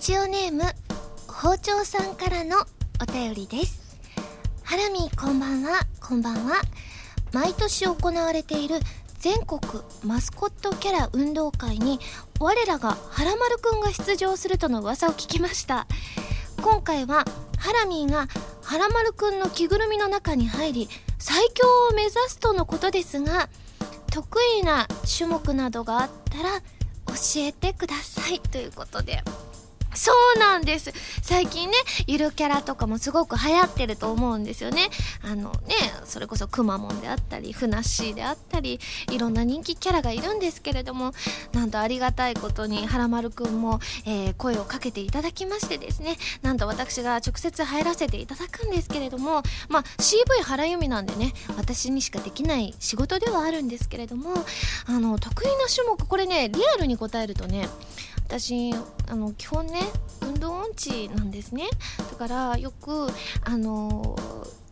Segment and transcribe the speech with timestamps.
[0.00, 0.62] ジオネーム
[1.28, 2.56] 包丁さんからの
[3.02, 3.98] お便りです。
[4.64, 5.82] ハラミこんばんは。
[6.00, 6.62] こんばんは。
[7.34, 8.76] 毎年行われている
[9.18, 9.60] 全国
[10.02, 12.00] マスコットキャラ運動会に
[12.40, 15.86] 我らがハラマルくんが出場するとの噂を聞きました。
[16.62, 17.26] 今回は
[17.58, 18.26] ハラミーが
[18.62, 20.88] ハラマルくんの着ぐるみの中に入り
[21.18, 23.50] 最強を目指すとのことですが
[24.10, 24.88] 得意な
[25.18, 26.60] 種目などがあったら
[27.08, 28.40] 教えてください。
[28.40, 29.22] ということで。
[29.94, 30.92] そうなんです。
[31.22, 31.76] 最近ね
[32.06, 34.88] ゆるキャラとかもすごく流行ってると思うんですよね。
[35.22, 38.78] あのねそれこそくまモンであったりふなっしーであったり
[39.10, 41.12] いろんな人気キャラがいるんですけれども
[41.52, 46.16] なんとありがたいことにはらまるくんも、えー、声をかけていただきましてですね。
[46.42, 54.34] なんと私が直接入らせていただくんですけれどもまあ CV 原由美なんでね私にしかできない仕事ではあるんですけれども
[54.86, 57.68] あの得意な種目これねリアルに答えるとね
[58.30, 58.72] 私
[59.08, 59.80] あの基本ね
[60.22, 61.64] 運動音痴なんですね。
[61.98, 63.08] だからよく
[63.44, 64.16] あの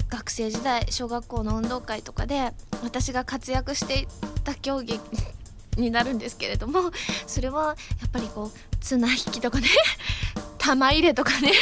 [0.08, 2.52] 学生時代小学校の運動会とかで
[2.84, 4.06] 私が活躍してい
[4.44, 5.00] た競技
[5.76, 6.92] になるんですけれども
[7.26, 9.66] それはやっぱりこう綱引きとかね
[10.58, 11.52] 玉入れとかね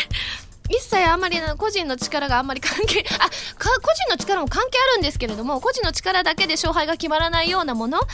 [0.69, 3.29] 一切あまり個人の力があんまり関係、あ、
[3.59, 8.07] 個人の力も関係あるんですけれども、個人の力だけで勝敗が決まらないようなものが、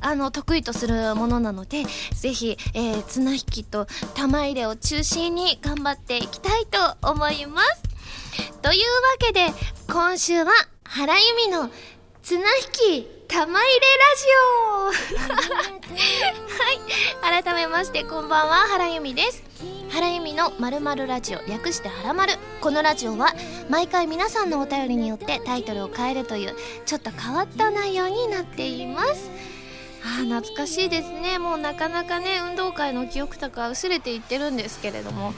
[0.00, 7.82] あの、得意とするものなので、ぜひ、えー、綱引きと玉入れを中心に頑張っていきたいと思います。
[8.62, 8.86] というわ
[9.18, 9.46] けで、
[9.88, 10.52] 今週は、
[10.84, 11.70] 原由美の
[12.22, 14.26] 綱引き玉入れラジ
[14.72, 14.92] オ。
[17.26, 17.42] はい。
[17.42, 19.42] 改めまして、こんばんは、原由美です。
[19.90, 23.34] 原由美のまるまるラジオ略してはらまるこのラジオは
[23.70, 26.54] 毎回皆さんのお便りによってタイトルを変えるという
[26.84, 29.30] ちょっと変わった内容になっています。
[30.04, 31.38] あ懐かしいですね。
[31.38, 35.32] もうなかなかね運動会の記憶とか薄れていってるんですけれども。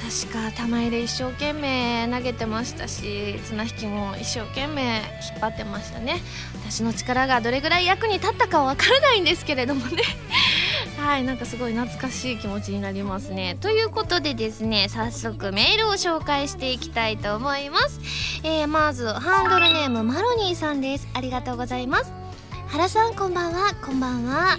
[0.00, 6.20] 確か玉入れ一生懸命投げてましたし綱引きも一生懸命引っ張ってましたね。
[6.64, 10.02] 私の力がどれぐらい役に立ったかはわからないんですけれどもね。
[10.98, 13.56] はいなんかすごい懐かしい気持ちになりますね。
[13.60, 18.00] ということでですね早速メールを紹介していきたいと思います、
[18.42, 21.08] えー、まずハンドルネームマロニーさんです。
[21.12, 22.12] ありがとうございます。
[22.68, 23.74] 原さんこんばんは。
[23.84, 24.56] こんばんは。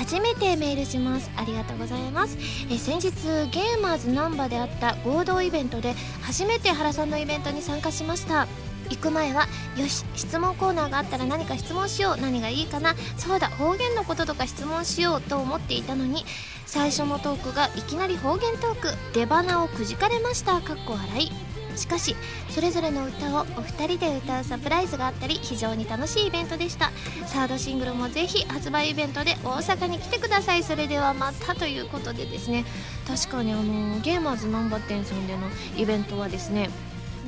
[0.00, 1.30] 初めてメールします。
[1.36, 2.38] ありがとうございます。
[2.70, 3.10] え先日
[3.50, 8.48] ゲーマーズナンバであった合同イベントで初めて原さんのイベントに参加しました。
[8.88, 9.46] 行く前は
[9.76, 12.94] よし質問コーナーがあったら何か質問しよう何がいいかな。
[13.18, 16.24] そうだ方言のこととか質問しようと思っていたのに
[16.64, 18.88] 最初のトークがいきなり方言トーク。
[19.12, 20.62] 出花をくじかれました。
[20.62, 21.49] かっこ笑い。
[21.76, 22.16] しかし
[22.50, 26.90] それぞれの歌をお二人で歌うサプライズがあったり非常に楽しいイベントでした。
[27.26, 30.62] サードシングルもぜひ発売イベントで大阪に来てください。
[30.62, 32.64] それではまたということでですね。
[33.06, 35.40] 確かにあのゲーマーズナンバー店さんでの
[35.76, 36.70] イベントはですね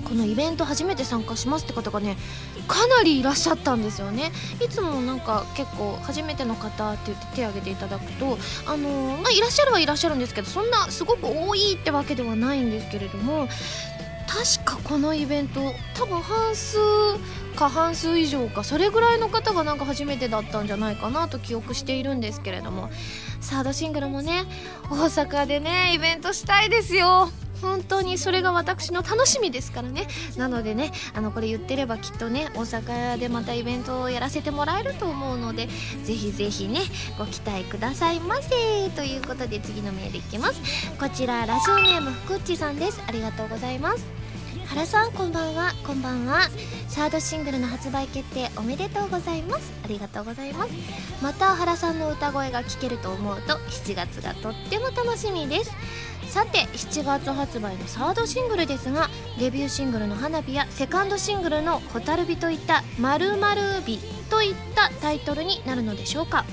[0.04, 2.16] このイベント初めて参加しますって方がね
[2.66, 4.32] かなりいらっしゃったんですよね。
[4.64, 13.48] いつもなんか結構初めての方って言って手挙げていただくとあのー、まあ、いらっしゃるはいらっしゃるんですけどそんなすごく多いってわけではないんですけれども
[14.26, 15.60] 確かこのイベント
[15.94, 16.78] 多分半数
[17.56, 22.90] 過半数以上かそれぐらいの方がなんか初めてだったんじゃないかなと記憶しているんですけれども。
[23.42, 24.44] サードシングルもね
[24.88, 27.28] 大阪でねイベントしたいですよ。
[27.62, 30.06] 本当にそれが私の楽しみですからね。
[30.36, 35.68] なのでねあのこれ言ってればきっとね大阪でまたイベントをやらせてもらえると思うので
[36.04, 36.80] ぜひぜひね
[37.18, 38.90] ご期待くださいませ。
[38.90, 40.60] ということで次のメールいきます。
[40.98, 43.00] こちらラジオネームふくっちさんです。
[43.06, 44.21] ありがとうございます。
[44.74, 45.70] 原さんこんばんは。
[45.86, 46.48] こんばんは。
[46.88, 49.70] サードシングルの発売決定おめでとうございます。
[49.84, 50.72] ありがとうございます。
[51.22, 55.72] また原さんの歌声が聞けると思うと7月がとっても楽しみです。
[56.26, 63.36] さて7月発売のサードシングルですがデビューシングルの「花火」やセカンドシングルの「蛍火」といった「まる
[63.84, 63.98] 日」
[64.30, 66.46] といったタイトルになるのでしょうか。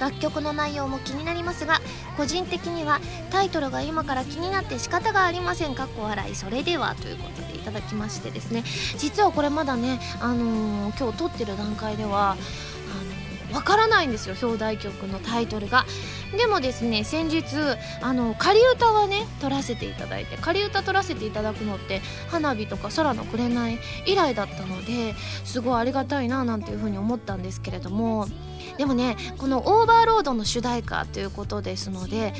[0.00, 1.80] 楽曲の内容も気になりますが
[2.16, 3.00] 個人的には
[3.30, 6.34] タイトルが今から気になって仕方がありませんかっこ笑い。
[6.34, 8.64] それではということでいただきましてですね。
[8.98, 12.36] 実はこれまだね、あのー、今日撮ってる段階では
[13.52, 15.84] わからないんですよ表題曲のタイトルが。
[16.36, 17.44] でもですね先日
[18.00, 25.14] あの仮歌はね撮らせていただいて仮歌撮らせていただくのって花火とか空の紅以来だったので
[25.44, 28.28] すごいありがたいななんていうふうに思ったんですけれども。
[28.78, 32.32] でもねこのオーバーロードの主題歌ということですので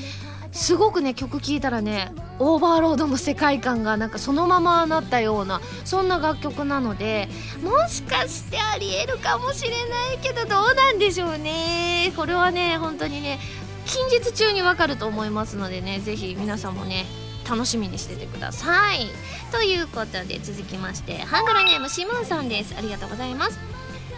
[0.52, 7.28] すごくね曲聴いたらねオーバーロードの世界観がなんかそのままなったようなそんな楽曲なので
[7.62, 12.12] もしかしてありえるかもしれないけどどうなんでしょうね。
[12.16, 13.38] これはね本当にね
[13.87, 17.06] 近日中にわかると思いますのでねぜひ皆さんもね
[17.48, 19.08] 楽しみにしててください。
[19.50, 22.75] ということで続きましてハンドルネームシムーンさんです。
[22.76, 23.58] ありがとうございます。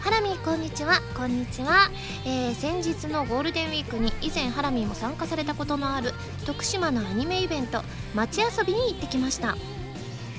[0.04, 1.00] ハラミーこんにちは。
[1.16, 1.90] こんにちは、
[2.26, 6.12] えー、先日のゴールデンウィークに以前ハラミーも参加されたことのある
[6.44, 7.80] 徳島のアニメイベント
[8.14, 9.56] 街遊びに行ってきました。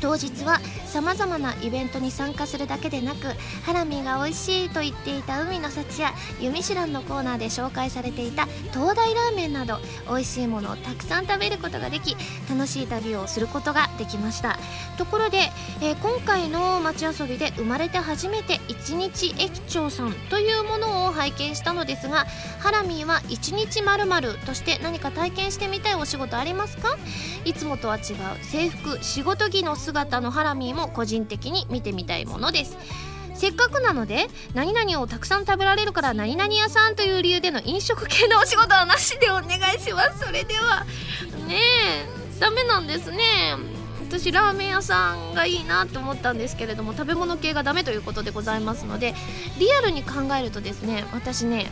[0.06, 3.26] 当日はさまざまなイベントに参加するだけでなく
[3.66, 12.16] ハラミが美味しいと言っていた海の幸や「湯ミシラン」のコーナーで紹介されていた東大ラーメンなど美味しいものをたくさん食べることができ
[12.48, 14.60] 楽しい旅をすることができました。
[15.00, 22.28] ところで、えー、今回の街遊びで生まれて初めて一日駅長さんというものを拝見したのですが
[22.60, 26.96] ハラミーは一日まるとして何か体験してみたいお仕事ありますか？
[27.44, 28.04] いつもとは違う
[28.44, 32.78] 制服仕事着の姿姿のハラミーも個人的に見てみたいものです。
[33.34, 39.46] せっかくなので何々をたくさん食べられるから何々屋さんという理由での飲食系のお仕事はなしでお願
[39.76, 40.26] いします。
[40.26, 40.86] それでは
[41.48, 41.60] ね
[42.36, 43.18] えダメなんですね。
[44.10, 49.16] 私ラーメン屋さんがいいなって思ったんですけれども食べ物系がダメということでございますので
[49.60, 51.68] リアルに考えるとですね私ね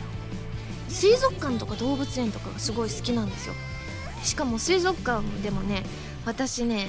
[0.88, 3.54] 水族館とか動物園とかがすごい好きなんですよ。
[4.22, 5.84] しかも水族館でもね
[6.26, 6.88] 私ね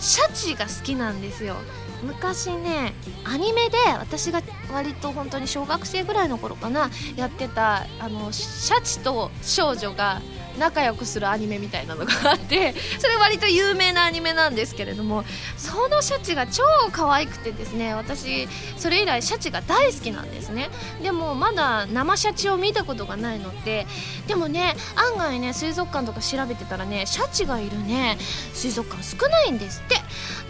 [0.00, 1.56] シャチが好きなんですよ。
[2.02, 2.94] 昔ね
[3.24, 4.42] アニメで私が
[4.72, 10.22] 割と本当に小学生ぐらいの頃かなやってたあのシャチと少女が
[10.58, 15.24] 仲良くするアニメみたいなのがあって それ割と有名なアニメなんですけれども
[15.56, 16.62] そのシャチが超
[16.92, 20.70] 可愛くてですね私それ以来シャチが大好きなんですね。
[21.02, 23.86] でもまだ生シャチを見たことがないので
[24.26, 28.18] でもね案外ね水族館とか調べてたらねシャチがいるね
[28.52, 30.00] 水族館少ないんですって。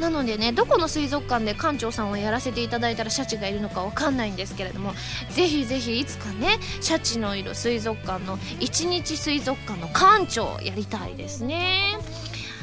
[0.01, 4.95] なのでねどこの水族館で館長さんをやらせていただいたらシャチがいるのかわかんないんですけれども
[5.31, 11.99] ぜひぜひいつかねシャチのいる水族館の一日水族館の館長やりたいですね。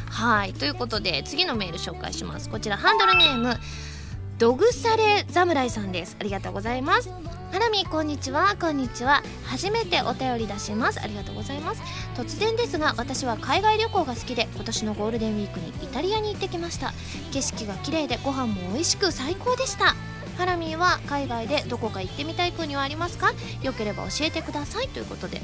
[0.09, 0.53] はい。
[0.53, 2.49] ということで次のメール紹介します。
[2.49, 3.57] こちらハンドルネーム
[4.37, 6.15] ドグサレ侍さんです。
[6.19, 7.09] ありがとうございます。
[7.51, 8.55] ハラミこんにちは。
[8.59, 9.23] こんにちは。
[9.45, 11.01] 初めてお便り出します。
[11.01, 11.81] ありがとうございます。
[12.15, 16.93] 突然ですが私は海外旅行が好きで今年のゴールデンウィークにイタリアに行ってきました。
[17.31, 19.95] 景色が綺麗でご飯も美味しく最高でした。
[20.37, 23.31] ハラミーは海外でどこか行ってみたい国はありますか？
[23.63, 24.87] よければ教えてください。
[24.89, 25.41] ということで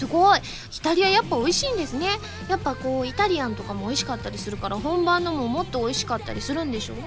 [0.00, 0.38] すごい。
[0.38, 2.08] イタリアやっぱ美味しいんですね。
[2.48, 7.04] やっぱこうイタリアンとかも美味しかったりするから本場のももっと美味しかったりするんでしょうね。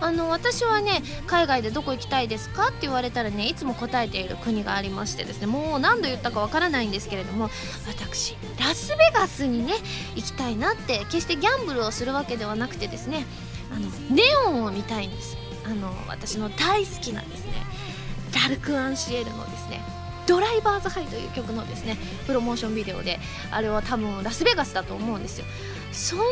[0.00, 7.48] あの私はね海外でどこ行きたいですかって言われたらねいつも答えている国がありましてですねもう何度言ったかわからないんですけれども
[7.88, 9.72] 私ラスベガスにね
[10.14, 13.24] 行きたいなって決してギャンブルをするわけではなくてですね
[13.74, 15.38] あのネオンを見たいんです。
[15.64, 17.52] あの私の大好きなですね
[18.34, 19.99] ダルク・アンシエルのですね
[20.30, 23.18] ドライバーズハイという曲のですねプロモーションビデオで
[23.50, 25.44] あれは多分ラスベガスだと思うんですよ。
[25.90, 26.22] その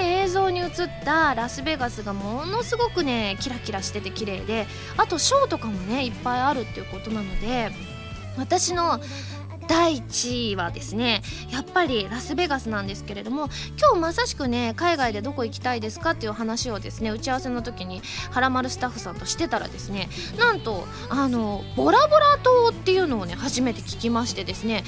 [0.00, 0.70] ね映像に映っ
[1.04, 7.72] たラスベガスがものすごくねキラキラしてて綺麗であとショーとかもねいっぱいあるっていうことなので
[8.36, 9.00] 私の
[9.68, 11.22] 第1位はですね
[11.52, 13.48] やっぱりラスベガスなんですけれども
[13.78, 18.00] 今日まさしくね海外でどこ行きたいですかっていう話をですね打ち合わせの時に
[18.30, 24.84] はらまるスタッフさんとしてたらですねなんとあのボラボラ島っていうのをね初めて聞きましてですね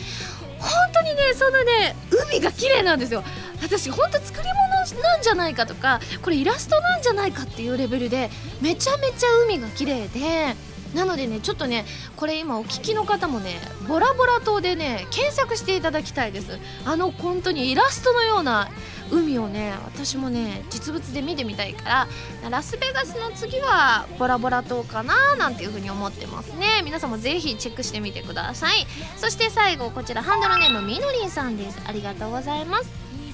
[0.59, 1.97] 本当にねそのね
[2.31, 3.23] 海が綺麗なんですよ。
[3.63, 10.55] 私本当作り物なんじゃないかとかこれイラストなんじゃないかっていうレベルでめちゃめちゃ海が綺麗で
[10.95, 11.85] なのでねちょっとね
[12.17, 16.59] これ今お聞きの方もねボラボラ島でね検索していただきたいです。
[16.85, 18.69] あの本当にイラストのような
[19.11, 22.07] 海をね私もね実物で見てみたいか
[22.43, 26.83] らラスベガスの次はボラボラ島かななんていう風に思ってますね。
[26.85, 28.87] 皆さんもぜひチェックしてみてください。
[29.17, 31.81] そして最後こちらハンドルネームみのりんさんです。
[31.87, 32.91] ありがとうございます。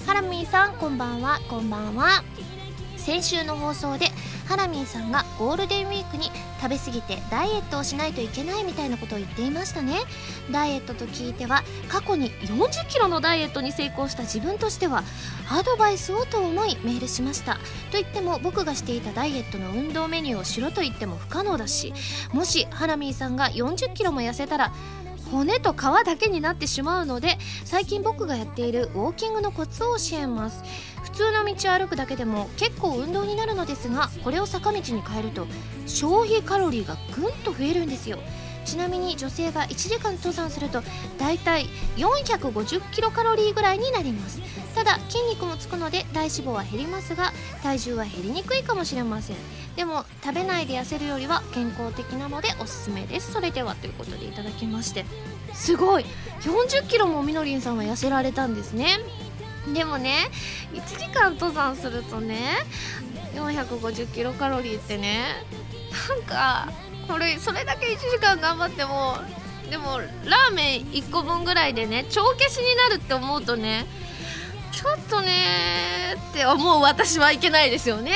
[0.06, 2.22] ハラミーさんこんばんはこんばんは。
[2.96, 4.10] 先週の放送で
[4.46, 9.98] ハラミンさんがゴールデンウィークに食べ過ぎてダイエットをしないといけないみたいなことを言っていましたね。
[10.50, 15.02] ダイエットと聞いては過去に4 0キロのダイエットに成功した自分としては
[15.50, 17.54] アドバイスをと思いメールしました。
[17.54, 17.60] と
[17.92, 21.92] 言っても僕がしていたダイエットの運動メニューをしろと言っても不可能だし
[22.32, 24.72] もしハラミーさんが4 0キロも痩せたら
[25.30, 30.62] 骨と皮だけになってしまうので最近僕がやっているウォーキングのコツを教えます。
[31.16, 35.46] 通の道を歩くだけでも結構運動になるのですがこれを坂道に変えると
[35.86, 38.18] 消費カロリーがぐんと増えるんですよ。
[38.66, 40.82] ちなみに女性が1時間登山すると
[41.18, 44.40] だいたい450キロカロリーぐらいになります。
[44.74, 47.32] ただ筋肉もつくので体脂肪は減りますが
[47.62, 49.36] 体重は減りにくいかもしれません。
[49.76, 53.32] でも食べないで痩せるよりは健康的なのでおすすめです。
[53.32, 55.06] それではということでいただきまして。
[55.54, 56.04] すごい
[56.40, 58.98] ！40キロもみのりんさんは痩せられたんですね。
[59.74, 60.30] でもね
[60.72, 62.36] 1時間登山するとね
[63.34, 65.24] 450キロカロリーってね
[66.08, 66.68] なんか
[67.08, 69.16] これそれだけ1時間頑張っても
[69.70, 73.86] でもラーメン1個分ぐらいでね帳消しになるって思うとね
[74.72, 78.12] ちょっとねって思う私はいけないですよね。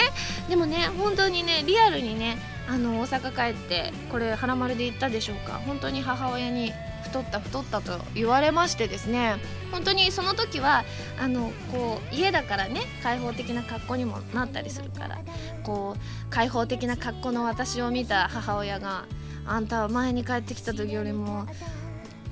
[0.48, 2.38] でもね本当にねリアルにね
[2.68, 5.54] あの大阪帰ってこれ花丸で言ったでしょうか。
[5.66, 9.36] 本当に母親に太った太ったと言われましてですね
[9.72, 10.84] 本当にその時は
[11.18, 15.18] あのこう家だからね開放的な格好にもなったりするから
[15.62, 19.04] こう開放的な格好の私を見た母親が
[19.46, 21.46] 「あんたは前に帰ってきた時よりも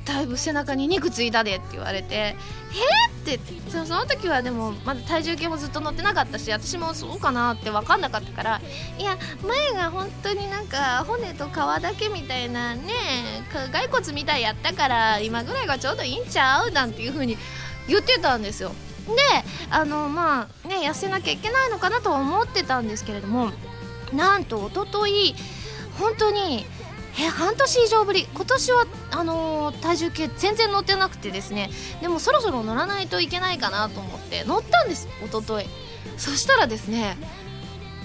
[0.09, 2.35] だいぶ背中に肉ついたで」って言われて
[2.73, 3.39] 「えっ?」て
[3.71, 8.61] その時はでもまだ体重計もずっと乗ってなかったし私もそうかなって分かんなかったから
[8.99, 12.83] いや前が本当になんか骨と皮だけみたいなね
[13.71, 17.37] 骸骨みたいやったから今ぐらいがちょうどいいんちゃうなんていう風に
[17.87, 18.73] 言ってたんですよ
[19.07, 19.15] で
[19.71, 23.51] あのまあね痩せなきゃいけないのかなと思ってたんですけれども
[24.13, 25.35] なんと一昨日
[25.99, 26.65] 本当に
[27.21, 28.29] え半年以上ぶり。
[28.33, 31.71] 今年はあのー、体重計全然乗ってなくてですね。
[32.01, 34.45] でもそろそろ乗らないといけないかなと思って。
[34.45, 35.69] 乗ったんです一昨日。
[36.17, 37.17] そしたらですね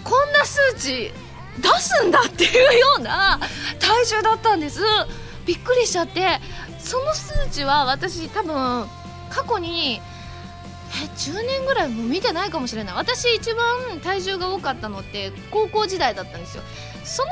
[0.04, 1.12] こんな数値
[1.60, 3.40] 出すんだっていうような
[3.80, 4.82] 体重だったんです。
[5.46, 6.40] びっくりしちゃって。
[6.80, 8.88] その数値は私多分
[9.30, 10.02] 過去に
[11.02, 12.96] え10年ぐらいも見てないかもしれない。
[12.96, 16.64] 私一番体重が多かったのって高校時代だったんですよ。
[17.04, 17.30] その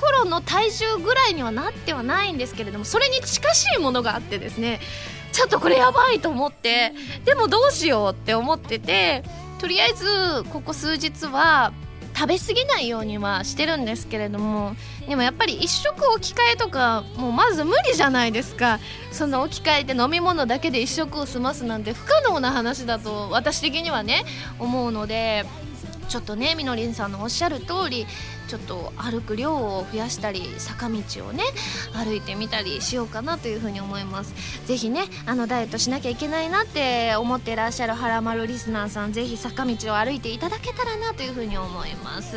[0.00, 4.80] 頃の体重ぐらいにはなってはないんですけれどもそれに近しいものがあってですね
[5.32, 6.92] ちょっとこれやばいと思って
[7.24, 9.22] でもどうしようって思ってて
[9.58, 11.72] とりあえずここ数日は
[12.14, 14.74] 食べ過ぎないようにはしてるんですけれども
[15.08, 18.80] でもやっぱり一食置き換えとかもうまず無理じゃないですか。
[19.12, 24.24] その置き換えて飲み物だけで一食を済ますなんて不可能な話だと私的にはね
[24.58, 25.46] 思うので
[26.08, 28.06] ちょっとねみのりんさんのおっしゃる通り
[28.48, 30.96] ちょっと歩く量を増やしたり坂道
[31.26, 31.42] をね
[31.92, 34.34] 歩いてみたりしようかなというふうに思います。
[34.66, 42.36] ぜひねあのダイエットしなきゃいけないなって思ってらっしゃるはらまるリスナーさんぜひ坂道を歩いていただけたらなというふうに思います。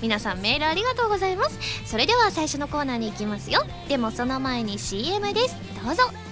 [0.00, 1.58] 皆さんメールありがとうございます。
[1.84, 3.62] それでは最初のコーナーに行きますよ。
[3.88, 5.56] でもその前に CM です。
[5.84, 6.29] どうぞ。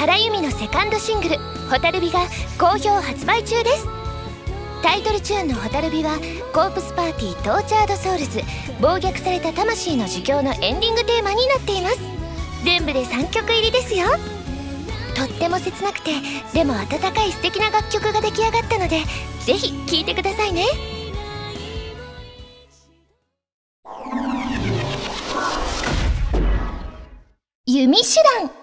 [0.00, 1.36] 原由実のセカンドシングル
[1.68, 2.20] 「蛍火」が
[2.58, 3.86] 好評発売中です。
[4.82, 6.18] タイトルチューンの「蛍火」は
[6.54, 8.40] コープスパーティー Tortured Souls
[8.80, 11.98] 暴虐された魂の儒教のエンディングテーマになっています。
[12.64, 14.06] 全部で3曲入りですよ。
[15.14, 16.12] とっても切なくて
[16.54, 19.02] でも温かい素敵な楽曲が出来上がったので
[19.44, 20.64] ぜひ聴いてくださいね。
[27.66, 28.59] 弓手段。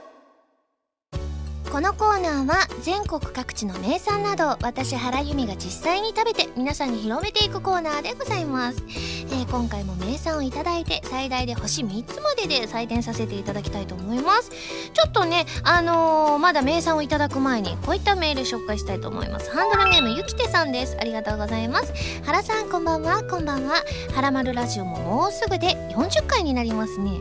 [1.78, 14.50] このコーナーは全国各地の名産など私原由美が実際に食べて皆さんに広めていくコーナーでございます、えー、今回も名産をいただいて最大で星3つまでで採点させていただきたいと思います。
[14.94, 19.52] ちょっとねあのー、まだ名産をいただく前にこういったメール紹介したいと思います。
[19.52, 20.98] ハンドルネームゆきてさんです。
[21.00, 21.94] ありがとうございます。
[22.26, 23.84] 原さんこんばんはこんばんは。
[24.16, 27.20] 原丸ラジオももうすぐで40回になりますね。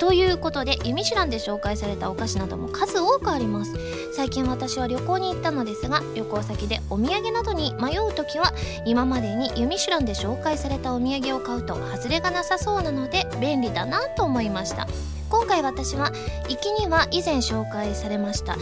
[0.00, 3.67] ということで「ユミシュラン」で紹介されたお菓子なども数多くあります。
[4.12, 8.52] 最近私は旅行に行ったのですが旅行先でお土産などに迷う時は
[8.84, 14.86] 今までに「ユミシュラン」で紹介されたお土産を買うと外れがなさそうなので便利だなと思いました。
[15.30, 16.10] 今回私は
[16.48, 18.56] 行きには以前紹介されました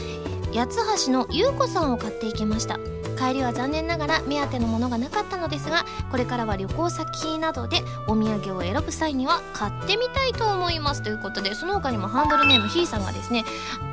[0.52, 2.78] 八橋の優子さんを買っていきました。
[3.16, 13.44] 帰りは残念ながら目当てのものがなかったのですがこれからは旅行先などでお土産を選ぶ際には買ってみたいと思いますということでその他にもハンドルネームひーさんがですね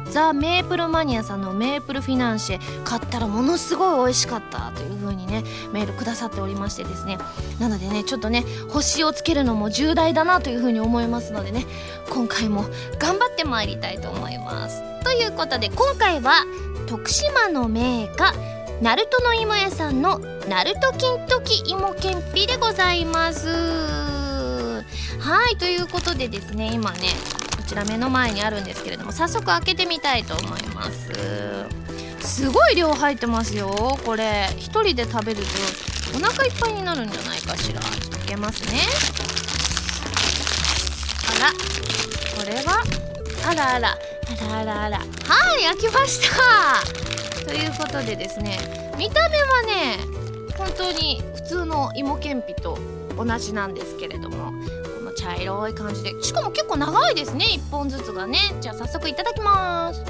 [0.10, 7.18] ザ・メープルマニアさんのメープルフィナンシェ買ったらものすごい美味しかったという風にねメールくださっておりましてですね。
[7.60, 11.66] なのでねちょっとね星をつけるのも重大だなという風に思いますのでね
[12.10, 12.66] 今回も
[13.00, 14.84] 頑張ってまいりたいと思います。
[15.04, 16.46] ということで今回は
[16.86, 18.34] 徳島の名家
[18.84, 23.48] ナルトの芋屋さんのナルト金時芋けんぴでございます。
[23.48, 24.84] は
[25.52, 27.08] いということでですね今ね
[27.56, 31.14] こちら目の前にあるんですけれども早速開けてみたいと思います。
[32.20, 33.70] すごい量入ってますよ
[34.04, 34.50] これ。
[34.58, 37.80] 1人で食べるとお腹いっぱいになるんじゃないかしら。
[37.80, 37.90] 開
[38.28, 38.82] けますね。
[41.40, 41.54] あら
[42.38, 42.84] これは？
[43.50, 43.92] あらあら。
[43.92, 43.96] あ
[44.52, 44.98] らあらあら。
[44.98, 45.06] は
[45.58, 47.23] い焼きました。
[47.46, 48.58] ということでですね
[48.98, 50.00] 見た目はね
[50.58, 52.78] 本当に普通の芋けんぴと
[53.18, 54.52] 同じなんですけれども
[54.98, 58.38] この茶色い感じでしかも結構長いですね1本ずつがね。
[58.62, 60.04] じゃあ早速いただきます。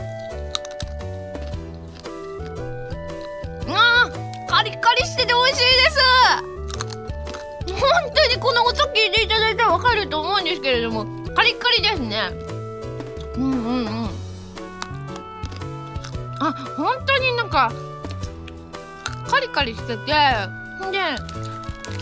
[3.67, 5.99] あーカリカリしてて美味しいです。
[7.73, 7.79] 本
[8.13, 12.29] 当にこのおさっき入れていただいたら分かると思うんですけれどもカリカリですね。
[13.35, 14.22] うんうんうん。
[16.45, 17.71] あ本当になんか
[19.27, 20.49] カリカリしててで甘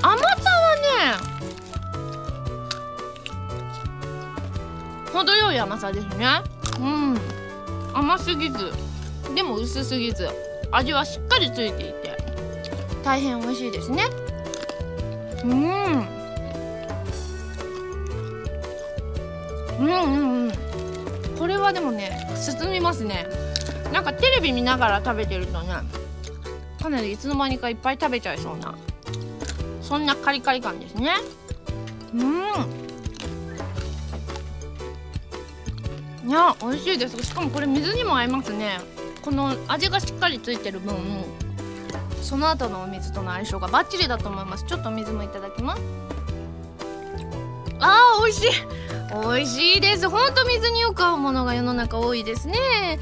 [0.01, 0.09] さは
[1.27, 1.31] ね
[5.13, 6.41] 程よい甘さですね。
[6.79, 7.15] うん。
[7.93, 8.71] 甘すぎず。
[9.35, 10.27] でも薄すぎず。
[10.71, 12.17] 味はしっかりついていて
[13.03, 14.05] 大変美味しいですね。
[15.43, 15.51] うん。
[19.79, 20.51] うんうんうん。
[21.37, 23.27] これはでもね進みますね。
[23.91, 25.73] なんかテレビ見ながら食べてるとね
[26.81, 28.75] かなりいつの間にかいっぱい食べちゃいそうな
[29.81, 31.15] そんなカリカリ感ですね。
[32.13, 32.21] うん。
[36.29, 37.21] いや美味しいです。
[37.23, 38.79] しかもこれ水にも合いますね。
[39.21, 40.95] この味がしっかりついてる分
[42.21, 44.63] その後のお水との相性がバッチリだと思います。
[44.63, 45.81] ちょっと水もいただきます。
[47.79, 48.51] あー美味しい。
[49.11, 50.09] 美味しいです。
[50.09, 52.99] ほんと水によく合うものが世の中多いですね。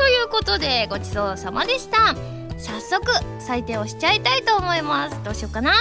[0.00, 2.14] ということでごちそうさまでした。
[2.56, 3.04] 早速
[3.38, 5.22] 採点をしちゃいたいと思います。
[5.22, 5.74] どうしようかな。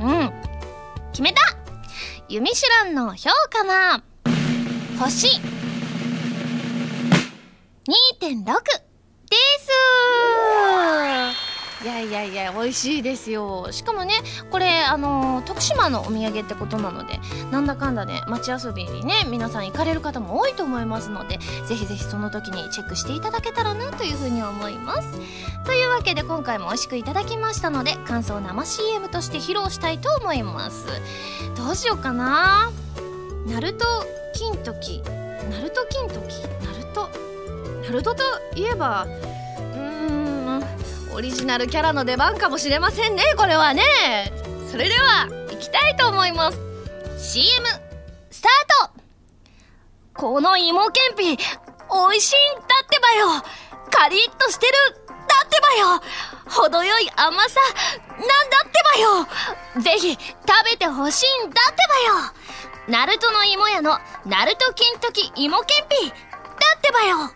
[0.00, 0.32] うん。
[1.12, 1.42] 決めた。
[2.26, 4.02] ユミシュランの評価は
[4.98, 5.28] 星。
[8.18, 9.95] 2.6です。
[11.82, 13.70] いやいやいや美味しいですよ。
[13.70, 14.14] しかもね
[14.50, 25.08] これあの徳島のお土産ってことなのでなんだかんだね街遊びにね皆さん行かれる方も多いと思いますのでぜひぜひその時にチェックしていただけたらなというふうに思います。
[25.66, 30.86] というわけで今回も美味しくいただきましたので感想生 CM として披露したいと思います。
[31.56, 32.70] どうしようかな。
[33.46, 33.84] ナルト
[34.32, 35.02] 金時
[35.50, 37.08] ナルト金時ナルト
[37.84, 38.22] ナルトと
[38.56, 39.06] いえば
[41.16, 43.82] オリジナルキャラの出番かもしれませんねこれはね。
[44.70, 46.58] それでは行きたいと思います。
[47.16, 47.66] CM
[48.30, 49.00] スタート。
[50.12, 51.36] この芋けんぴ美
[52.16, 53.42] 味しいんだってばよ。
[53.90, 54.72] カリッとしてる
[55.08, 56.02] だってばよ。
[56.50, 57.60] 程よい甘さ
[58.10, 58.82] なんだって
[59.74, 59.82] ばよ。
[59.82, 60.20] ぜひ食
[60.70, 61.76] べてほしいんだって
[62.90, 63.00] ばよ。
[63.00, 66.14] ナルトの芋屋のナルト金時芋けんぴだ
[66.76, 67.30] ってばよ、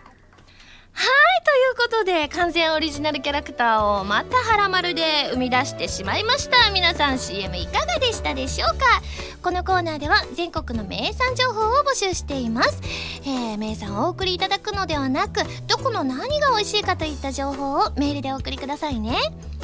[1.01, 1.07] と
[1.55, 6.69] いうことで、完全オリジナルキャラクターをまたハラマルで生み出してしまいました。
[6.71, 9.01] 皆さん CM いかがでしたでしょうか？
[9.41, 12.81] このコーナーでは全国の名産情報を募集しています。
[13.25, 19.17] えー、名産をお送りいただくのではなく、どこの何が美味しいかといった情報をメールでお送りくださいね。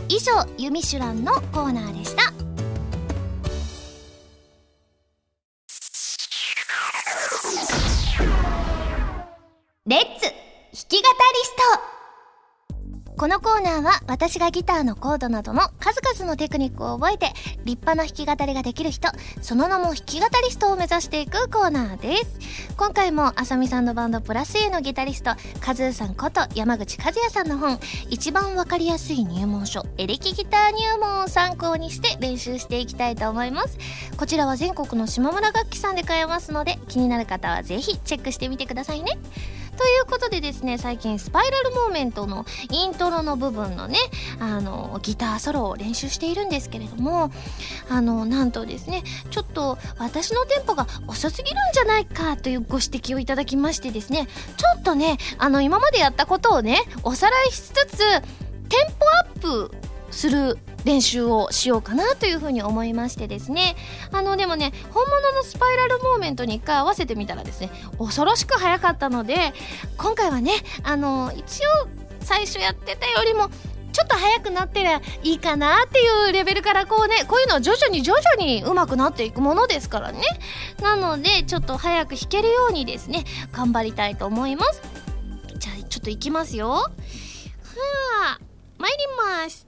[0.09, 2.33] 以上、ユミシュランのコーナーでした。
[9.85, 10.33] レッツ
[10.87, 11.05] き語り
[11.43, 11.53] ス
[13.05, 17.33] トこのコーナーは私がギターのコードなどの数々のテクニックを覚えて
[17.65, 19.09] 立派な弾き語りができる人
[19.41, 22.39] その名も弾き語りストを目指していくコーナーです。
[22.77, 33.77] 今回もあさみさんのバンドプラス A のギタリストカズーさんこと山口和也さんの本一番わかりやすい入門書エレキギター入門を参考にして練習していきたいと思います。
[34.15, 39.17] こちらは全国の島村楽器さんで買えますので気になる方はぜひチェックしてみてくださいね。
[39.77, 43.97] ということでですね最近スパイラルモーメントのイントロの部分のね
[44.39, 47.31] あのギターソロを練習しているんですけれども
[47.89, 59.71] あのなんとですねちょっと私のテンポが遅すぎるんじゃないかというご指摘をいただきましてですねちょっとねあの今までやったことをねおさらいしつつテンポアップ
[60.17, 63.75] する練習をしようかなというふうに思いましてですね。
[64.11, 69.53] あのでもね本物のスパイラルモーメントに一回合わせてみたらですね恐ろしく速かったので
[69.95, 70.51] 今回はね
[70.81, 71.87] あの一応
[72.19, 73.49] 最初やってたよりも
[73.93, 80.21] ちょっと速くなってりゃいいかなっていうレベルからこうねこういうのは徐々に徐々に上手くなっていくものですからね。
[80.81, 84.81] なのでちょっと早く弾けるようにですね頑張りたいと思います。
[85.59, 86.69] じゃあちょっといきますよ。
[86.69, 86.89] は
[88.23, 88.39] あ
[88.79, 88.97] 参り
[89.43, 89.66] ます。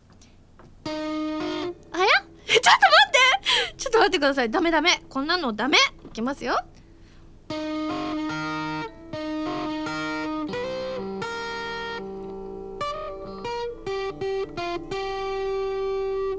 [1.92, 2.08] あや？
[2.48, 3.76] ちょっと待って。
[3.78, 4.50] ちょっと待ってください。
[4.50, 5.02] ダメダメ。
[5.10, 5.78] こんなのダメ。
[6.06, 6.58] いきますよ。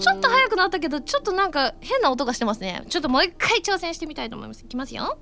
[0.00, 2.84] ちょっと早くなったけどちょっとなんか変な音がしてますね。
[2.88, 4.64] ちょっともう一回挑戦してみたいと思います。
[4.64, 5.18] いきますよ。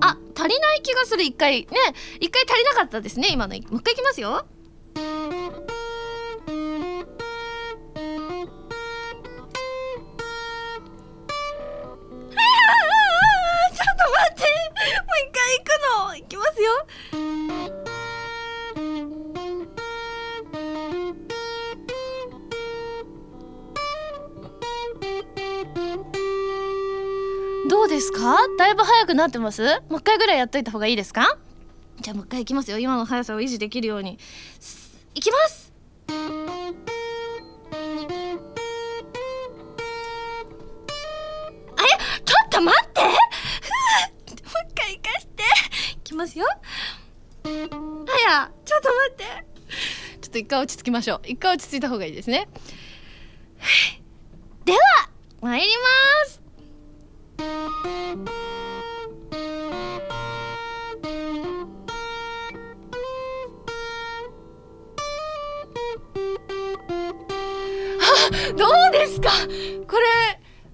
[0.00, 1.24] あ足りない気がする。
[1.24, 1.62] 一回。
[1.62, 1.68] ね。
[2.20, 3.28] 一回足りなかったですね。
[3.32, 3.54] 今の。
[3.54, 4.46] もう一回いきますよ。
[29.12, 29.62] くなってます？
[29.90, 31.36] もう一回ぐらいやっといた方がいいですか？
[32.00, 32.78] じゃあもう一回いきますよ。
[32.78, 34.18] 今の速さを維持できるように。
[35.14, 35.70] いきます！
[36.08, 36.12] あ
[41.82, 41.88] れ？
[42.24, 43.02] ちょっと待って！
[43.02, 45.42] もう一回行かして！
[45.92, 46.46] いきますよ。
[46.46, 46.52] は
[47.50, 49.24] やちょっと待って！
[50.22, 51.20] ちょっと一回落ち着きましょう。
[51.26, 52.48] 一回落ち着いた方がいいですね。
[68.56, 69.30] どうですか？
[69.30, 70.06] これ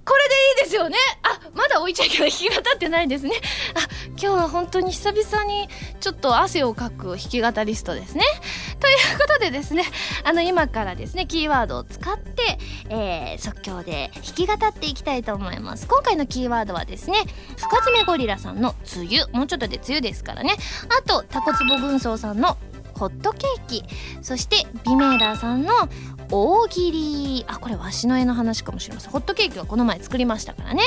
[0.05, 0.97] これでいいですよね？
[1.23, 2.31] あまだ置いちゃいけない。
[2.31, 3.33] 弾き語ってないですね。
[3.75, 3.81] あ
[4.11, 5.69] 今日は本当に久々に
[6.01, 8.25] ちょっと汗をかく弾き語リストですね。
[8.81, 9.85] ということでですね
[10.25, 12.59] あの今からですねキーワードを使って、
[12.89, 15.87] えー、即興で弾き語っていきたいと思います。
[15.87, 17.19] 今回のキーワードはですね
[17.59, 20.57] 深爪ゴリラさんの「梅雨」もうちょっとで梅雨ですからね。
[20.99, 22.57] あとタコツボ軍曹さんの
[22.99, 23.85] 「ホットケーキ」
[24.23, 25.89] そしてビメーラーさんの
[26.31, 27.45] 大喜利。
[27.49, 29.11] あこれわしの絵の話かもしれません。
[29.11, 30.83] ホットケーキはこの前作りましたからね。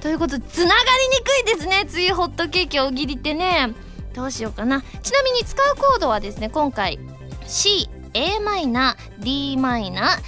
[0.00, 1.86] ということでつながりにくいですね。
[1.90, 3.72] 梅雨ホットケーキ大喜利ってね。
[4.14, 4.82] どうしようかな。
[5.02, 6.98] ちなみに使うコードはですね今回
[7.46, 10.18] C a マイナ d マイナ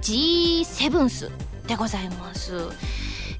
[0.00, 1.30] G セブンス
[1.66, 2.54] でございます。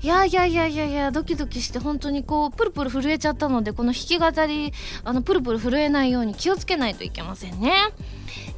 [0.03, 7.73] いやいやいやいやいやドキドキして本当にこうプルプル震えちゃったのでこの弾き語りあのプルプル震えないように気をつけないといけませんね。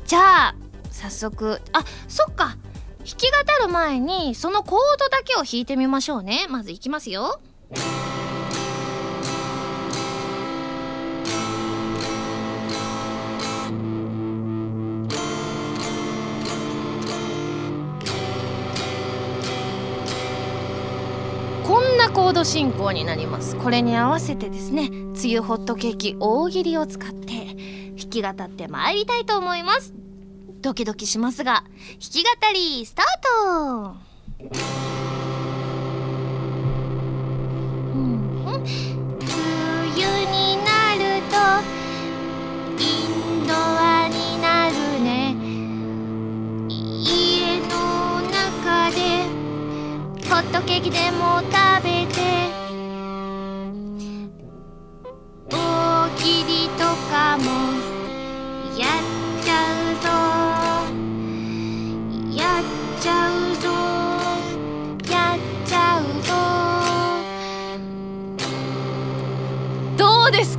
[0.07, 0.55] じゃあ
[0.96, 1.61] 早速。
[1.72, 2.56] あそっか。
[2.98, 6.46] 弾き語る前にそのコードだけを弾いてみましょうね。
[6.48, 7.38] まずいきますよ。
[21.62, 23.56] こんなコード進行になります。
[23.56, 27.54] これに合わせてですね梅雨ホットケーキ大喜利を使って
[27.96, 30.06] 弾き語ってまいりたいと思います。
[30.66, 33.94] ドキドキしますが弾き語りスタート。
[38.42, 38.59] 梅
[39.94, 41.37] 雨になると
[42.83, 44.74] インドアになる
[45.05, 45.37] ね。
[46.68, 48.98] 家の中で
[50.29, 51.52] ホットケーキでも食
[51.85, 52.45] べて。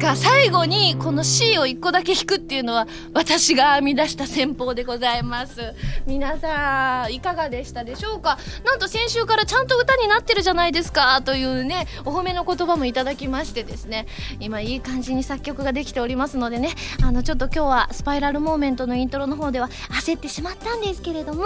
[0.08, 5.74] か最後にこの C を1個だけ弾くっていうのは私が編み出した戦法でございます。
[6.06, 8.38] 皆さんいかがでしたでしょうか？
[8.63, 11.22] なんと先週からちゃんと歌になってるじゃないですか？
[11.24, 14.08] というねお褒めの言葉もいただきましてですね。
[14.39, 16.70] 今いい感じに作曲ができておりますのでね。
[17.04, 19.67] あのちょっと今日はスパイラルモーメントのイントロの方では
[20.02, 21.43] 焦ってしまったんですけれども、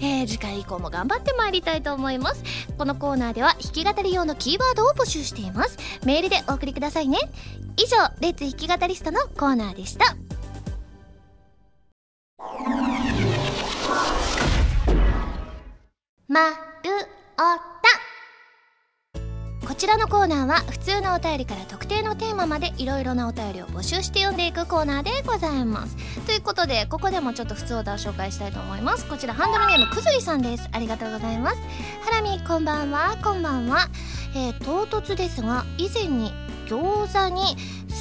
[0.00, 2.42] えー、次回以降も頑張ってまいりたいと思います。
[2.76, 5.78] このコーナーでは弾き語り用のキーワードを募集しています。
[6.04, 7.18] メールでお送りくださいね。
[7.76, 10.16] 以上レッツ弾き語リストのコーナーでした。
[16.28, 16.56] まる
[17.34, 17.70] おた。
[19.66, 25.96] こちらのコーナーは普通のお便りから特定のテーマまでいろいろなお便りを募集して読んでいくコーナーでございます。
[26.26, 29.08] ということでここでもちょっと普通お題を紹介したいと思います。
[29.08, 30.68] こちらハンドルネームくずりさんです。
[30.72, 31.56] ありがとうございます。
[32.02, 33.16] ハラミこんばんは。
[33.22, 33.88] こんばんは。
[34.34, 36.32] えー、唐突ですが以前に
[36.66, 37.56] 餃子に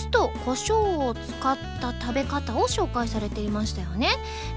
[0.09, 4.09] 酢と胡椒を使った食べ方を紹介されていましたよね。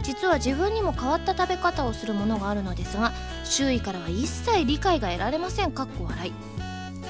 [0.02, 3.12] 実は自分にも変わった食べ方をするものがあるのですが
[3.44, 5.72] 周囲からは一切理解が得られません。
[5.72, 6.32] かっこ笑い。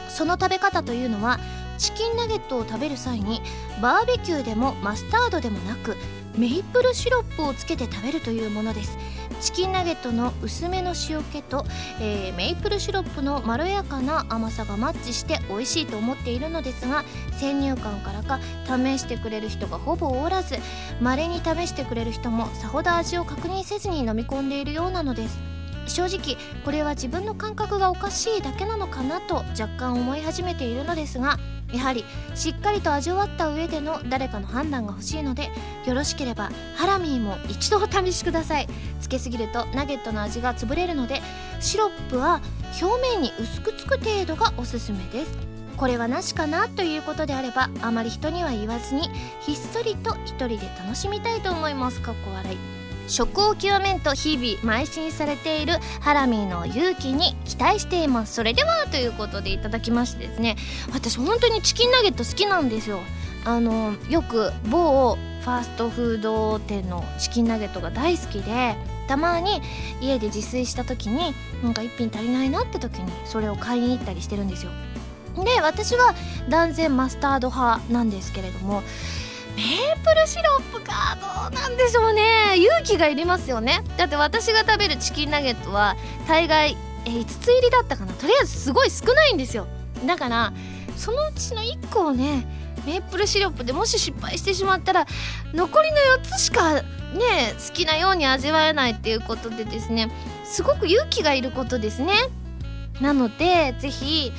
[0.09, 1.39] その食べ方というのは
[1.79, 3.41] チキンナゲットを食べる際に
[3.81, 5.97] バーベキューでもマスタードでもなく
[6.37, 8.99] メイプルシロップをつけて食べるというものです。
[9.43, 11.65] チキンナゲットの薄めの塩気と、
[12.01, 20.59] えー、メイプルシロップのまろやかな甘さがマッチして美味しいと思っているのですが先入観からか試してくれる人がほぼおらず
[21.01, 25.62] まれに試してくれる人もさほど味を確認せずに飲み込んでいるようなのです。
[25.87, 31.39] 正直これは自分の感覚がおかしいだけなのかなと若干思い始めているのですが
[31.73, 35.51] やはりしっかりと味わった上での誰かの判断が欲しいので
[35.87, 38.69] よろしければハラミーも一度お試しください。
[39.01, 41.21] つけすぎるとナゲットの味が潰れるので
[41.61, 42.41] シロップは
[42.81, 45.33] 表面に薄くつく程度がおすすめです。
[45.77, 52.01] これはなしかなということであればあまり人には言わずにひっそりと一人で楽しみたいと思います。
[52.03, 52.82] かっこ笑い。
[53.09, 58.35] 食を極めんと日々邁進されているハラミーの勇気に期待しています。
[58.35, 60.57] それではということでいただきましてですね。
[60.93, 63.01] 私本当にチキンナゲット好きなんですよ。
[63.45, 68.77] あのよく某ファーストフード店のチキンナゲットが大好きで
[69.09, 69.61] たまに
[70.01, 74.71] 家で自炊した時になんか1品足りないなって時にそれを買いに行ったりしてるんですよ。
[75.35, 76.15] で私は
[76.49, 78.83] 断然マスタード派なんですけれども
[79.57, 82.57] メープルシロップかどうなんでしょうね。
[82.57, 83.85] 勇気がいりますよね。
[83.97, 88.13] だって私が食べるチキンナゲットは大概え5つ入りだったかな。
[88.15, 89.67] とりあえずすごい少ないんですよ。
[90.07, 90.53] だから
[90.97, 92.47] そのうちの1個をね
[92.87, 95.07] メープルシロップでもし失敗してしまったら
[95.53, 96.83] 残りの4つしかね
[97.69, 100.11] 好きなように味わえないっていうことでですね
[100.45, 102.15] すごく勇気がいることですね。
[103.01, 104.33] なのでぜひ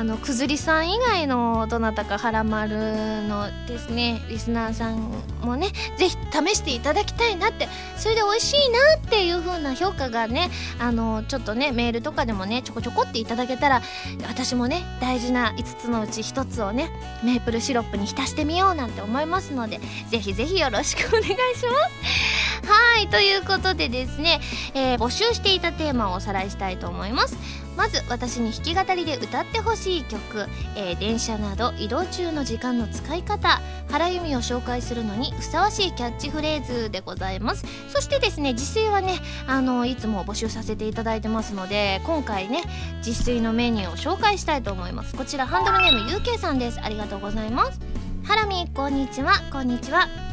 [0.00, 13.82] あのくずりさん以外のどなたかはらまるのですねリスナーさんもねぜひ試していただきたいなってそれで美味しいなっていう風な評価がねあのちょっとねメールとかでもねちょこちょこっていただけたら
[14.26, 16.88] 私もね大事な5つのうち1つをね
[17.22, 22.40] メープルシロップに浸してみようなんて思いますのでぜひぜひよろしくお願いします。
[22.66, 24.40] はいということでですね、
[24.74, 27.36] えー、募集していたテーマをおさらいしたいと思います。
[27.80, 37.64] まず私に弾き語りで歌ってほしい曲、えー、電車など移動中の時間の使い方原由美を紹介するのにふさわしいキャッチフレーズでございます。
[37.88, 39.14] そしてですね自炊はね
[39.46, 42.64] あのいつも募集させていただいてますので今回ね
[42.98, 45.16] 自炊のメニューを紹介したいと思います。
[45.16, 46.80] こちらハンドルネーム UK さんです。
[46.82, 47.80] ありがとうございます。
[48.24, 49.32] ハラミこんにちは。
[49.50, 50.29] こんにちは。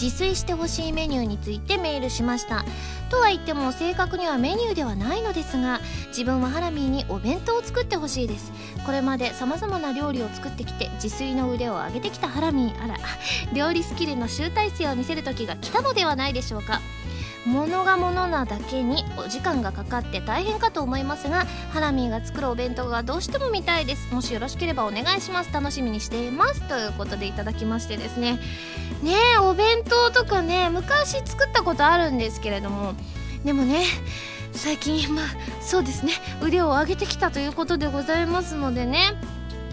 [0.00, 2.64] 自炊してほしいメニューについてメールしました。
[3.10, 8.52] とは言っても正確にはメニューではないのですが自分はハラミーにお弁当を作ってほしいです。
[8.86, 12.72] これまでさまざまな料理を作ってきて自炊の腕を上げてきたハラミ。
[12.72, 12.96] ーあら
[13.52, 16.80] 料理スキルの集大成を見せる時が来たのではないでしょうか。
[17.46, 24.12] 物が物なだけにお時間がかかって大変かと思いますがハラミーが作るお弁当がどうしても見たいです。
[24.12, 25.52] もしよろしければお願いします。
[25.52, 26.62] 楽しみにしています。
[26.68, 28.38] ということでいただきましてですね。
[29.02, 32.94] ねえお弁当とかね昔作ったことあるんですけれども。
[33.44, 33.84] でもね
[34.52, 35.24] 最近まあ
[35.60, 36.12] そうですね。
[36.42, 39.14] 腕を上げてきたということでございますのでね。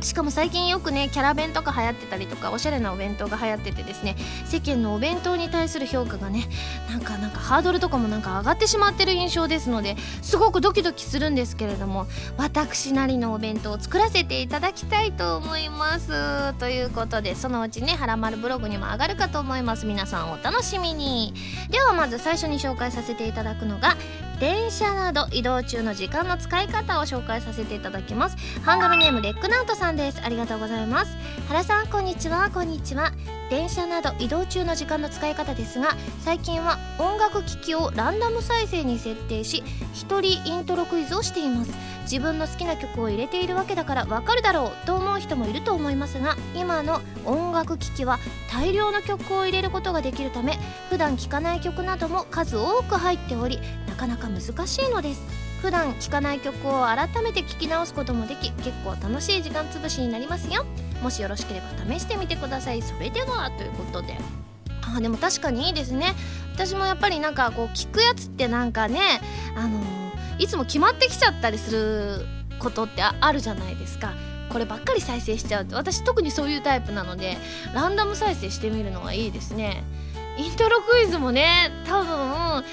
[0.06, 4.16] しかも最近よくねキャラ弁とか流行ってたりとかおしゃれなお弁当が流行っててですね
[4.46, 6.48] 世間のお弁当に対する評価がね
[6.92, 12.06] なんかなんかハードルとかもなんか上がってしまってる印象ですのですごくドキドキするんですけれども
[12.38, 16.54] 私なりのお弁当を作らせていただきたいと思います。
[16.60, 19.88] ということでそのうちねはらまるブログにも上がるかと思います。
[19.88, 21.34] 皆さんお楽しみに。
[21.72, 23.98] ではまず最初に紹介させていただくのが
[24.40, 28.38] 電車など移動中の時間の使い方を紹介させていただきます。
[28.64, 30.22] ハンドルネームレックナウトさんです。
[30.24, 31.16] ありがとうございます。
[31.48, 32.50] 原さんこんにちは。
[32.54, 33.12] こんにちは。
[33.50, 41.72] 電車など移動中の時間の使い方ですが最近は音楽機器をランダム再生に設定し一人イントロクイズをしています。
[42.04, 48.20] 自分の好きな曲を入れているわけだからわかるだろうと思う人もいると思いますが今の音楽機器は
[48.52, 55.45] 大量の曲を入れることができるため普段聴かない曲なども数多く入っておりなかなか難しいのです。
[55.66, 60.64] 普段聴かない曲を改めて聴き直すこともでき結構楽しい時間つぶしになりますよ。
[61.02, 62.84] もしよろしければ試してみてください。
[62.84, 64.16] それではということで。
[64.96, 66.14] あでも確かにいいですね。
[66.54, 69.00] 私もやっぱりなんかこう聞くやつってなんかね
[69.58, 72.26] あのー、いつも決まってきちゃったりする
[72.60, 74.14] ことってあるじゃないですか。
[74.52, 77.38] こればっかり再生しちゃう私特にそういうタイプなので
[77.74, 79.84] ランダム再生してみるのはいいですね。
[80.38, 82.64] イントロクイズもね多分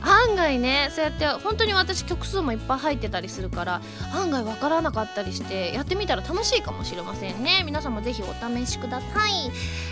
[0.00, 3.80] 案外ねそうやって本当に私曲数もいっぱい入ってたりするから
[4.14, 7.62] 案外わからなかったりしてやってみたら楽しいかもしれませんね。
[7.64, 9.50] 皆さんもぜひお試しください。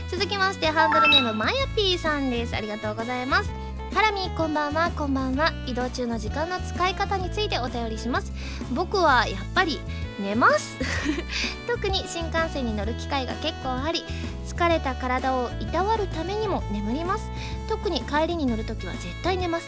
[0.09, 2.55] 続きましてハンドルネームまやぴーさんです。
[2.55, 3.51] ありがとうございます。
[3.95, 4.91] ハラミこんばんは。
[4.91, 5.53] こんばんは。
[5.67, 8.33] 移動中の時間の使い方についてお便りします。
[8.75, 9.81] 僕はやっぱり
[10.21, 10.77] 寝ます。
[11.67, 14.05] 特に新幹線に乗る機会が結構あり
[14.47, 17.31] 疲れた体をいたわるためにも眠ります。
[17.69, 19.67] 特に帰りに乗るときは絶対寝ます。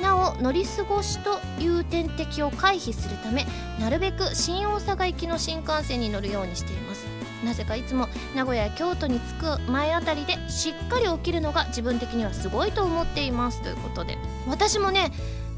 [0.00, 3.46] なお乗り過ごしという点滴を回避するため
[3.78, 7.06] なるべく新大阪行きの新幹線に乗るようにしています。
[7.44, 13.62] なぜかいつも名古屋京都に着く前あたりでしっかり起きるのが自分的にはすごいと思っています。
[13.62, 14.18] ということで。
[14.46, 15.10] 私もね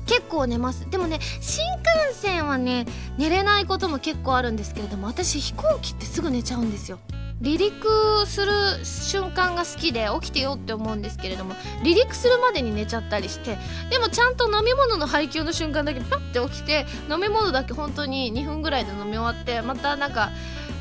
[0.07, 0.89] 結構寝ます。
[0.91, 2.87] でもね新幹線はね
[3.19, 6.99] 寝れないことも結構あるんですけれども私飛行機ってすぐ寝ちゃうんですよ。
[7.43, 8.53] 離陸する
[8.85, 13.59] 瞬間が好きで起きてよって思うんですけれども離陸するまでに寝ちゃったりして
[13.91, 20.31] でもちゃんと飲み物の配給の瞬間だけパッて起きて飲み物だけ本当に2分ぐらいで飲み終わってまたなんか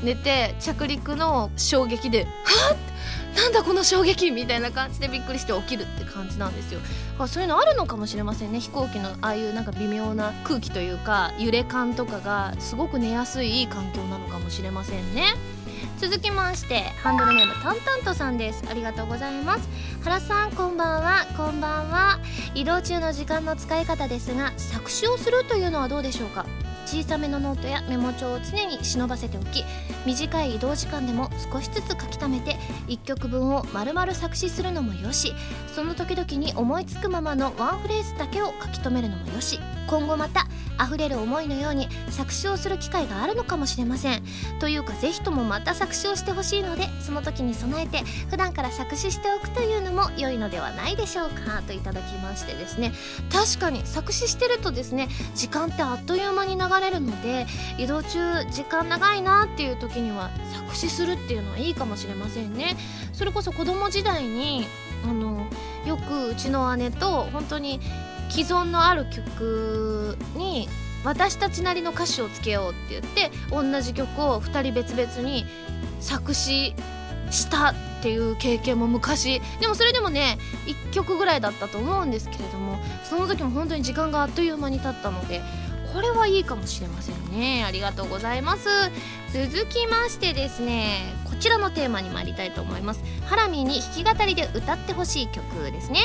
[0.04, 2.78] 寝て着陸の衝撃で「はっ？
[3.36, 6.80] なんだこの衝撃みたいな感じでびっくりして起きるって感じなんですよ。
[7.28, 8.60] そういうのあるのかもしれませんね。
[8.60, 15.36] 飛行機のああいうなんか微妙な空気というか揺れ感とかがすごく寝やすいいい環境なのかもしれませんね。
[16.00, 18.64] 続きましてハンドルネームタンタントさんです。
[18.70, 19.70] ありがとうございます。
[20.04, 21.26] 原さんこんばんは。
[21.38, 22.20] こんばんは。
[22.56, 26.46] 移動中の時間の使い方ですが作詞をするというのはどうでしょうか？
[26.86, 29.64] 小さめのノートやメモ帳を常に忍ばせておき
[30.06, 35.34] 短い移動時間でも少しずつ書き溜めて1曲分を丸々作詞するのもよし
[35.74, 39.60] その時々に思いつくままのワンフレーズだけを書き留めるのもよし。
[39.88, 40.48] 今後また
[40.86, 44.24] 溢れる思いのように作詞をする機会があるのかもしれません。
[44.60, 51.62] というかぜひともまた作詞をしてほしいのでその時に備えて普段から作詞しておくというのも良いのではないでしょうか。
[51.68, 52.94] といただきましてですね。
[53.32, 57.46] 確かに作詞してるとですね時間ってあっという間に流れるので
[57.78, 62.78] 移動中時間長いなっていう時には作詞するっていうのはいいかもしれませんね。
[63.14, 64.66] それこそ子供時代に
[65.04, 65.48] あの
[65.86, 67.80] よくうちの姉と本当に
[68.32, 70.70] 既存のある曲に
[71.04, 75.46] 私たちなりの歌詞をつけようって言って同じ曲を2人別々に
[76.00, 76.74] 作詞
[77.30, 79.42] したっていう経験も昔。
[79.60, 85.42] でもそれでもね1曲ぐらいだったと思うんですけれどもその時も本当に時間があっという間に経ったので
[85.94, 87.66] これはいいかもしれませんね。
[87.66, 88.70] ありがとうございます。
[89.34, 93.04] 続きましてですねこちらのテーマに参りたいと思います。
[93.26, 96.00] ハラミーに弾き語りで歌ってほしい曲ですね。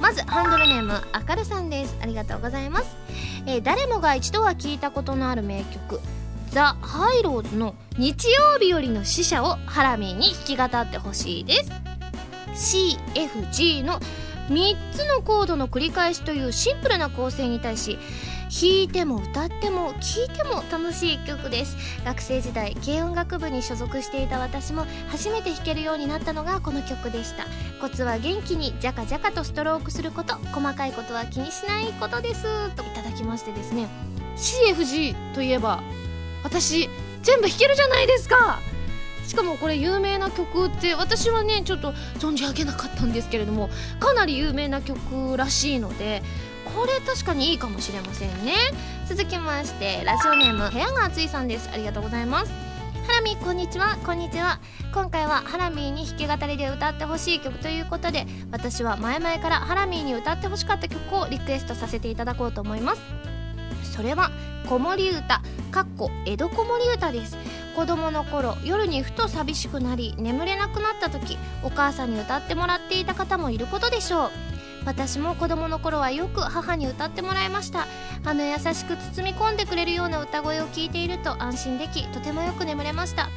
[0.00, 1.96] まずハンドルネームあかるさんです。
[2.00, 2.96] ありがとうございます、
[3.46, 6.00] えー、誰もが一度は聞いたことのある名曲
[6.50, 11.70] ザ・ハイローズの日曜日よりの死者をハラミーに弾き語ってほしいです。
[12.52, 14.00] CFG の
[14.48, 17.98] 3つのコードの繰り返しというシンプルな構成に対し
[18.50, 21.76] 弾いても歌っても聴いても楽しい曲です。
[22.04, 27.46] 学生時代軽音楽部に所属していた私も初めて弾けるようになったのがこの曲でした。
[27.80, 32.42] コツは元気にジャカジャカとストロークすること細かいことは気にしないことです。
[32.70, 33.86] といただきましてですね
[34.36, 35.80] CFG といえば
[36.42, 36.90] 私
[37.22, 38.58] 全部弾けるじゃないですか。
[39.24, 46.24] しかもこれ有名な曲って私はねちょっと存じ上げなかったんですけれどもかなり有名な曲らしいので
[46.76, 48.54] これ確かにいいかもしれませんね。
[49.08, 51.68] 続きましてラジオネーム部屋が暑いさんです。
[51.72, 52.52] ありがとうございます。
[53.06, 53.96] ハラミこんにちは。
[54.06, 54.60] こんにちは。
[54.92, 63.02] 今回はハラミーに弾き語りで歌ってほしい曲ということで私は前々からハラミーに歌ってほしかった曲をリクエストさせていただこうと思います。
[63.82, 64.30] それは
[64.68, 65.42] 子守歌。
[65.70, 67.36] かっこ江戸子守歌です。
[67.76, 74.49] 子供の頃夜にふと寂しくなり眠れなくなった時お母さんに歌ってもらっていた方もいることでしょう。
[74.84, 77.86] 私も子供の頃はよく母に歌ってもらいました。
[78.24, 83.28] あの優しく包み込んでくれるような歌声を聞いていると安心できとてもよく眠れました。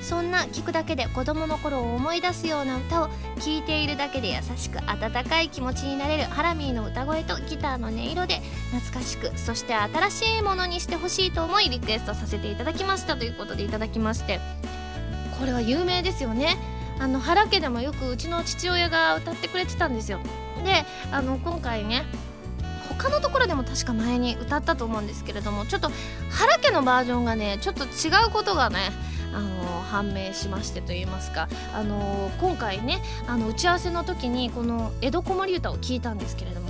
[0.00, 8.40] そんな聞くだけで子供の頃を思い出すような歌を聴いているだけで優しく温かい気持ちになれるハラミーの歌声とギターの音色で
[8.72, 14.40] 懐かしくそして新しいものにしてほしいと思いリクエストさせていただきましたということでいただきまして。
[15.38, 16.56] これは有名ですよね。
[17.00, 20.20] あの原家でもよくうちの父親が歌ってくれてたんですよ。
[20.62, 22.04] であの今回ね
[22.98, 25.90] 他のところでも確か前に歌ったと思うんですけれどもちょっと
[26.30, 28.90] 原家のバージョンがねちょっと違うことがね
[29.34, 36.68] あの判明しましてといいますか、あの今回ねあの打ち合わせの時にこの「江戸子守歌」を聞いたんですけれども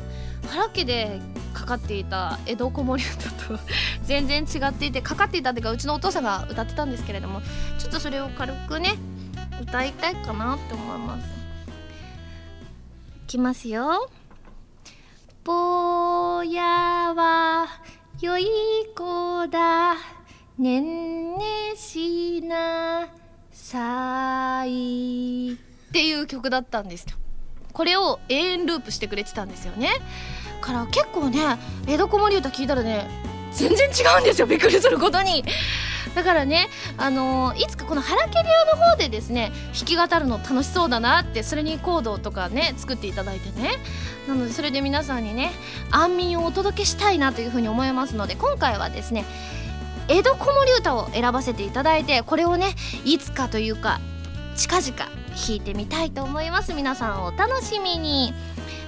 [0.48, 1.20] 原家で
[1.54, 3.58] かかっていた江戸子守歌と
[4.04, 7.42] 全然違っていてかかっていたっていうかうちのお父さんが歌ってたんですけれども
[7.78, 8.94] ちょっとそれを軽くね
[9.60, 11.41] 歌いたいかなって思います。
[13.32, 14.10] きますよ。
[15.42, 17.66] ぼやは
[18.20, 18.44] よい
[18.94, 19.96] 子だ
[20.58, 23.08] ねんねしな
[23.50, 27.16] さいっていう曲だったんですよ。
[27.72, 29.88] これを永遠ループしてくれてたんですよね。
[30.60, 31.40] から結構ね
[31.86, 33.08] 江戸子守歌聞いたらね
[33.54, 35.44] 全然違うんですよびっくりすることに。
[36.14, 38.48] だからね、あのー、いつかこの原家流
[38.78, 43.78] の方でですね弾き語るの楽しそうだなってそれにコードとかね作っていただいてね。
[44.28, 45.52] なのでそれで皆さんにね
[45.90, 49.24] 安眠をお届けしたいなというふうに思いますので今回はですね
[50.08, 52.74] 江戸子守歌を選ばせていただいてこれをね
[53.04, 54.00] いつかというか
[54.54, 55.08] 近々弾
[55.56, 56.74] いてみたいと思います。
[56.74, 58.34] 皆さんお楽しみに。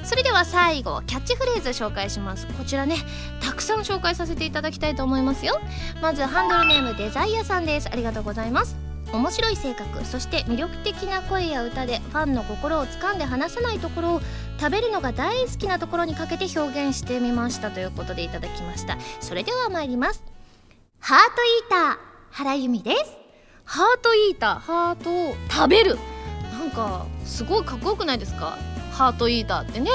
[0.04, 2.46] それでは最後キャッチフレーズ紹介します。
[2.46, 2.96] こちらね
[3.40, 5.60] たくさん紹介させていただきたいと思いますよ。
[6.02, 7.88] まずハンドルネームデザイアさんです。
[7.90, 8.76] ありがとうございます。
[9.12, 14.20] 面白い性格そして魅力的な声や歌でファンの心を掴んで離さないところを
[14.58, 18.98] 食べるのが大好きなところにかけて表現してみましたということでいただきました。
[19.20, 20.22] それでは参ります。
[21.00, 21.96] ハートイーター
[22.30, 23.12] 原由美です。
[23.64, 25.96] ハートイーターハートを食べる。
[26.52, 28.58] なんかすごいかっこよくないですか？
[28.94, 29.90] ハートイーターってね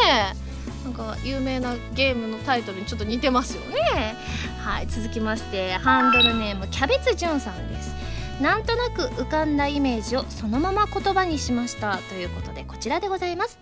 [0.83, 4.15] なんか有名なゲームのタイトルにちょっと似てますよね。
[4.59, 7.95] はい続きましてハンドルネームキャベツじゅんさんです。
[8.41, 13.59] なんとなく浮かんだイメージをそのまま言葉にしましたということでこちらでございます。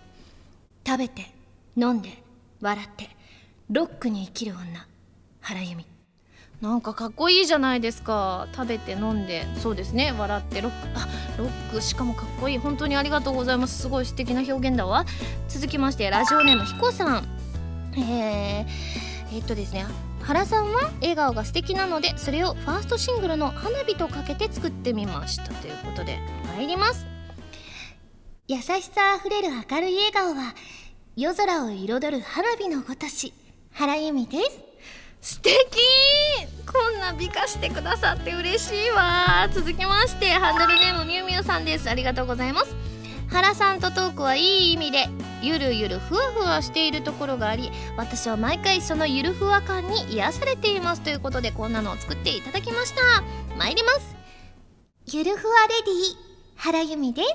[0.86, 1.32] 食べて
[1.76, 2.22] 飲んで
[2.60, 3.10] 笑って
[3.70, 4.86] ロックに生きる女
[5.40, 5.97] 原由美。
[6.60, 8.48] なんかかっこいいじゃないですか。
[8.52, 9.46] 食べて飲んで。
[9.56, 10.12] そうですね。
[10.18, 10.60] 笑って。
[10.60, 10.98] ロック。
[10.98, 11.06] あ
[11.38, 11.80] ロック。
[11.80, 12.58] しかもかっこいい。
[12.58, 13.82] 本当にありがとうございます。
[13.82, 15.04] すごい素敵な表現だわ。
[15.48, 17.28] 続きましてラジオネームひこさん。
[17.96, 19.86] えー、えっとですね。
[20.22, 25.44] 原さんは笑顔が素敵なのでそれをファーストシングルの「花火」とかけて作ってみました。
[25.44, 26.18] ということで
[26.56, 27.06] 参ります。
[28.48, 30.54] 優しさあふれる明るい笑顔は
[31.14, 33.32] 夜空を彩る花火のごとし。
[33.72, 34.67] 原由美です。
[35.20, 35.54] 素敵
[36.66, 39.48] こんな美化してくださって嬉しいわ。
[39.52, 41.88] 続きましてハンドルネームみゆみゆさんです。
[41.90, 42.74] ありがとうございます。
[43.30, 45.06] 原さんとトークはいい意味で
[45.42, 51.02] ゆるゆるふわふわしているところがあり私は毎回そのゆるふわ感に癒されています。
[51.02, 53.22] ということでこんなのを作っていただきました。
[53.58, 54.16] 参ります。
[55.06, 55.94] ゆるふわレディ
[56.56, 57.28] 原由美です。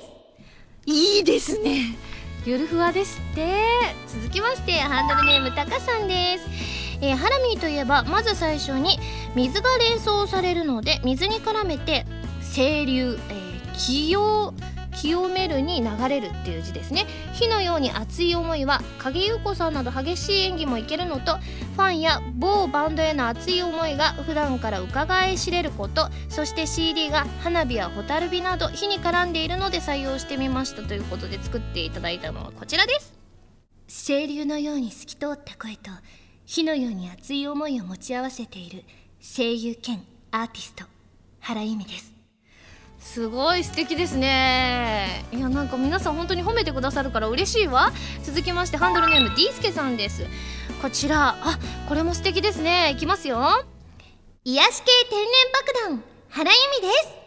[0.86, 1.96] いいですね。
[2.44, 3.62] ゆるふわですって。
[4.08, 8.98] 続きましてハンドルネームたかさんですえー、ハラミーといえばまず最初に
[9.34, 12.06] 水が連想されるので水に絡めて
[12.54, 14.54] 清流、えー、清
[14.94, 17.04] 清めるに流れるっていう字ですね。
[17.34, 33.12] 火のように熱い思いは影優子さんなど激しい演技もいけるのとファンや某バンドへの熱い思いが普段から伺い知れることそして CD が花火や蛍火など火に絡んでいるので採用してみましたということで作っていただいたのはこちらです。
[33.86, 35.90] 清流のように透き通った声と
[36.46, 38.84] 火のように熱い思いを持ち合わせている
[39.20, 40.84] 声優兼アーティスト
[41.40, 42.12] 原由美です。
[42.98, 45.24] すごい素敵ですね。
[45.32, 47.92] いやなんか皆さん本当に褒めてくださるから嬉しいわ。
[48.22, 50.26] 続きましてハンドルネーム D スケさんです。
[50.82, 52.90] こちらあこれも素敵ですね。
[52.90, 53.64] いきますよ。
[54.44, 57.23] 癒し系天然爆弾原由美です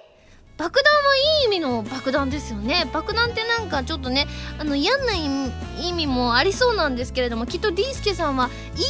[0.58, 2.90] 爆弾はいい意味の爆弾ですよね。
[2.92, 4.28] 爆弾ってなんかちょっとね
[4.58, 8.50] あの嫌な意味もありそうなんですけれどもきっとディースケさんは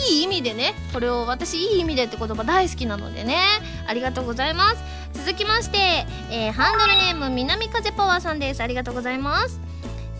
[0.09, 3.41] いい意味でねこれを私いい意味でって言葉大好きなのでね。
[3.86, 4.78] ありがとうございます。
[5.13, 8.61] 続きまして、えー、ハンドルネーム南風パワーさんです。
[8.61, 9.59] ありがとうございます。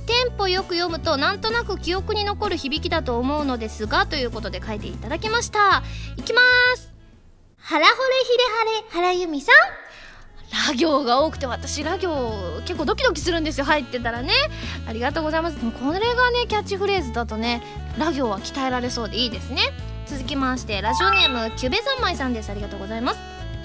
[0.06, 5.84] テンポよく読むとなんとなく記憶に残る響きだと思うのですがということで書いていただきました。
[6.18, 6.42] いきま
[6.76, 6.94] す。
[7.58, 9.56] ハラホレヒレハレ原由美さん。
[10.52, 13.66] ラ行が多くて私ラ行結構ドキドキするんですよ。
[13.66, 14.34] 入ってたらね。
[14.88, 15.58] ありがとうございます。
[15.58, 17.62] これがねキャッチフレーズだとね
[17.98, 19.62] ラ行は鍛えられそうでいいですね。
[20.08, 22.50] 続きましてラジオネームキュベ三昧さんです。
[22.50, 23.20] ありがとうございます。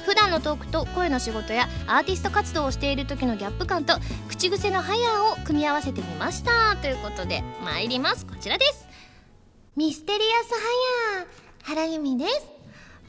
[0.05, 3.95] 普段のトークと声の仕事やアーティスト活動をしている時のギャップ感と
[4.28, 6.76] 口癖のハヤーを組み合わせてみました。
[6.83, 8.26] ということで参ります。
[8.26, 8.89] こちらです。
[9.76, 10.57] ミステリアスハ
[11.20, 12.52] ヤー原由美です。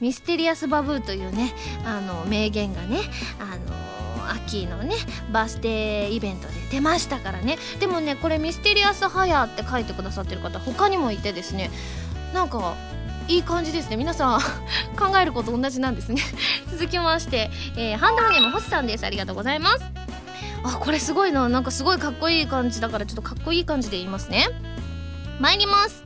[0.04, 1.54] ミステリアスバブーというね
[1.86, 2.98] あの名言がね
[3.40, 4.96] あの秋のね
[5.32, 7.58] バースデーイベントで出ましたからね。
[7.80, 11.72] でもねこれミステリアスハヤーって書いてくださってる方他にもいてですね。
[12.34, 12.76] なんか
[13.30, 13.96] いい感じですね。
[13.96, 14.42] 皆さん
[15.00, 16.22] 考えること同じなんですね。
[16.70, 19.06] 続きまして、えー、ハンドルネーム星さんです。
[19.06, 19.86] ありがとうございます。
[20.66, 21.48] あこれすごいな。
[21.48, 24.50] なんかすごいかっこいい感じだからちょっとかっこいい感じで言いますね。
[25.40, 26.04] 参ります。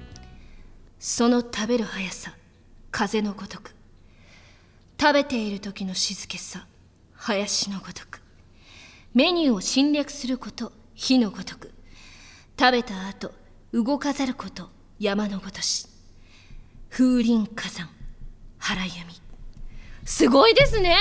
[0.99, 2.33] その食べる速さ
[2.91, 3.76] 風のごとく。
[4.99, 6.65] 食べている時の静けさ
[7.13, 8.21] 林のごとく。
[9.13, 11.71] メニューを侵略すること火のごとく。
[12.59, 13.31] 食べた後
[13.73, 14.69] 動かざること
[14.99, 15.87] 山のごとし。
[16.89, 17.89] 風林火山
[18.57, 19.21] 原由美
[20.05, 20.95] すごいですね！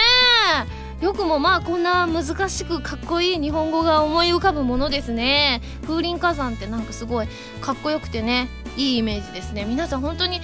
[1.01, 5.63] よくもまあこんな難しくかっこいい日本語が思い浮かぶものですね。
[5.83, 7.29] 風林火山ってなんかすごい
[7.61, 8.49] かっこよくてね。
[8.77, 9.65] いいイメージですね。
[9.65, 10.41] 皆さん本当に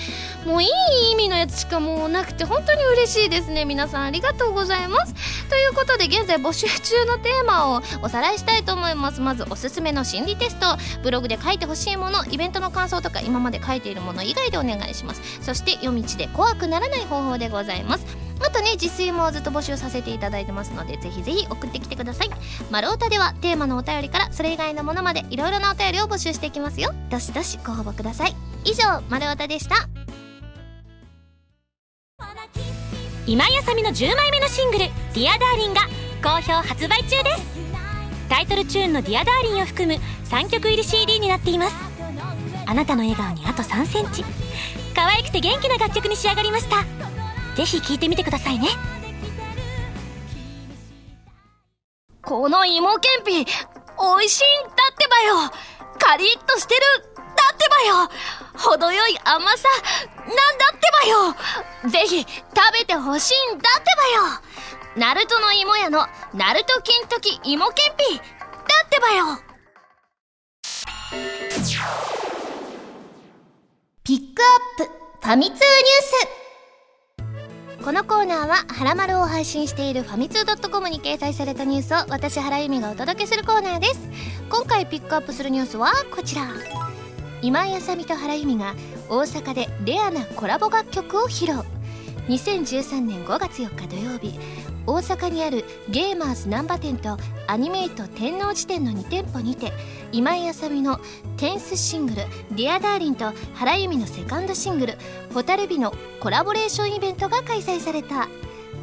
[0.46, 0.68] もういい
[1.12, 3.64] 意味のやつしかもうなくて本当に嬉しいですね。
[3.64, 5.14] 皆さんありがとうございます。
[5.48, 9.20] ということで現在募集中のテーマをおさらいしたいと思います。
[9.20, 10.76] まずおすすめの心理テスト。
[11.02, 15.20] ブログで書いてほしいものイベントの感想とか今まで書いているもの以外でお願いします。
[15.42, 18.31] そして夜道で怖くならない方法でございます。
[18.44, 22.30] あとね自炊もずっと募集させていただいてますのでぜひぜひ送ってきてください。
[22.70, 26.92] 丸太ではテーマのお便りからそれ以外のものまでいろいろなお便りを募集していきますよ。
[27.10, 28.36] どしどしご応募ください。
[28.64, 29.88] 以上丸太でした。
[33.24, 35.82] 今井麻美の10枚目のシングル「Dear Darling が
[36.22, 37.42] 好評発売中です。
[38.28, 41.74] タイトルチューンの「Dear Darling を含む3曲入り CD になっています。
[42.66, 44.24] あなたの笑顔にあと3センチ。
[44.94, 46.84] 可愛くて元気な楽曲に仕上がりました。
[47.56, 48.68] ぜひ聴いてみてくださいね。
[52.22, 53.44] この芋けんぴ美
[54.24, 55.50] 味しいんだってばよ。
[55.98, 56.80] カリッとしてる
[57.16, 58.10] だってばよ。
[58.56, 59.68] 程よい甘さ
[60.18, 61.90] なんだってばよ。
[61.90, 62.28] ぜひ食
[62.72, 64.40] べてほしいんだってばよ。
[64.96, 68.22] ナルトの芋屋のナルト金時芋けんぴだ
[68.86, 69.38] ってばよ。
[74.04, 74.92] ピックアップ
[75.26, 75.62] ファミ通ニュー
[76.38, 76.41] ス。
[77.84, 83.98] このコーナーは「はらまる」を配信しているファミツー .com に掲載されたニュースを私原由美がお届けするコーナーです。
[84.48, 86.46] 今回ピックアップするニュースはこちら。
[87.42, 88.76] 今井あさみと原由美が
[89.08, 91.58] 大阪でレアなコラボ楽曲を披露。
[92.28, 94.38] 2013年5月4日土曜日
[94.86, 97.16] 大阪にあるゲーマーズ難波店と
[97.46, 99.72] アニメイト天王寺店の2店舗にて
[100.10, 101.00] 今井麻美の
[101.36, 104.98] tenth シングル「Dear Darling と原由実のセカンドシングル
[105.32, 108.28] 「蛍火」のコラボレーションイベントが開催された。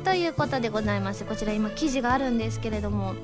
[0.06, 3.16] ということでございましてこちら今記事があるんですけれども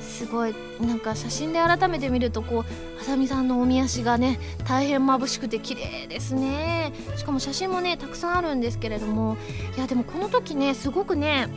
[0.00, 6.92] すごいなんか写真で改めて見るとこう麻美さんのおみ足がね大変眩しくて綺麗ですね。
[7.16, 9.36] しかも写真もねたくさんあるんですけれども
[9.76, 11.48] いやでもこの時ねすごくね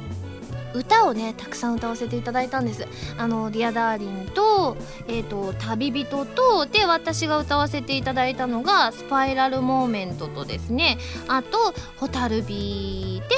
[0.75, 2.87] 歌をねたくさん歌わせていただいたんです。
[3.17, 10.97] あの Dear Darling と,、えーと、旅人とで私が歌わせていただいたのが Spiral Moment とですね。
[11.27, 13.35] あと蛍火で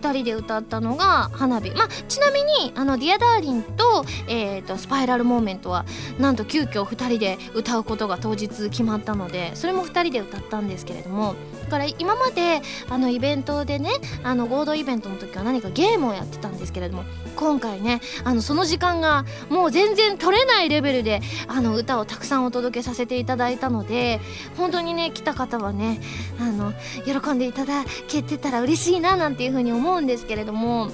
[0.00, 1.70] 2人で歌ったのが花火。
[1.70, 5.84] まあちなみにあの Dear Darling と,、えーと、 Spiral Moment は
[6.18, 11.34] なんと急遽2人で歌うことが当日決まったのでそれも2人で歌ったんですけれども。
[11.66, 13.90] だから今まであのイベントでね
[14.22, 17.04] あの合同イベントの時は何かゲームをやってたんですけどけれども
[17.36, 24.20] 今回ねあのその時間がもう全然取れないレベルであの歌をたくさんお届けさせていただいたので
[24.58, 26.02] 本当にね来た方はね
[26.38, 26.74] あの
[27.06, 30.90] 喜んでいただけてたら嬉しいななんていうふうに思うんですけれども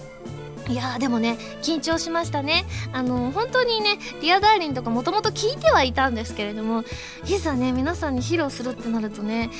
[0.68, 2.64] いやでもね緊張しましたね。
[2.92, 6.84] あの本当にね「Dear Darling とかもともと聞いてはいたんですけれども
[7.26, 9.50] いざね皆さんに披露するってなるとね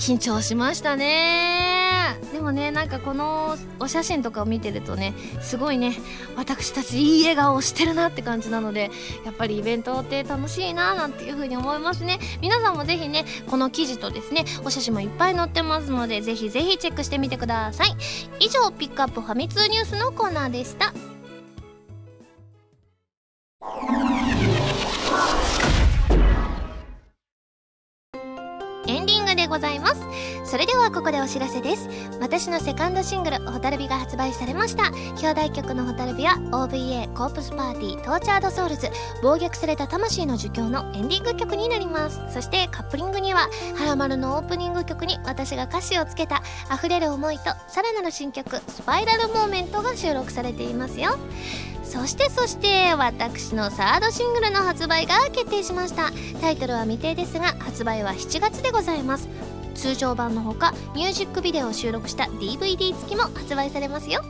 [0.00, 2.18] 緊張しましたね。
[2.32, 5.94] でもねなんかこのお写真とかを見てるとねすごいね
[6.36, 8.90] 私たちいい笑顔をしてるなって感じなので
[9.26, 12.18] やっぱりイベントって楽しいななんていう風に思いますね。
[12.40, 17.94] 皆さんもぜひねこの記事とですねお写真もいっぱい載ってますのでぜひぜひチェックしてみてください。
[18.40, 20.94] 以上ピックアップファミ通ニュースのコーナーでした。
[29.50, 30.06] ございます。
[30.44, 31.88] それではここでお知らせです。
[32.20, 34.88] 私のセカンドシングル「ホタルビ」が発売されました。
[35.18, 38.88] 表題曲の「ホタルビ」は OVA コープスパーティー Tortured Souls
[39.22, 42.20] 暴虐された魂の呪叫のエンディング曲になります。
[42.32, 46.42] そしてカップリングには「はらまる」のオープニング曲に私が歌詞をつけた
[46.72, 51.16] 溢れる思いとさらなる新曲「スパイラルモーメント」が収録されていますよ。
[51.90, 56.12] そしてそして私のサードシングルの発売が決定しました。
[56.40, 59.28] タイトルは未定ですが発売は7月でございます。
[59.74, 64.22] 通常版のほかミュージックビデオを収録した DVD 付きも発売されますよ。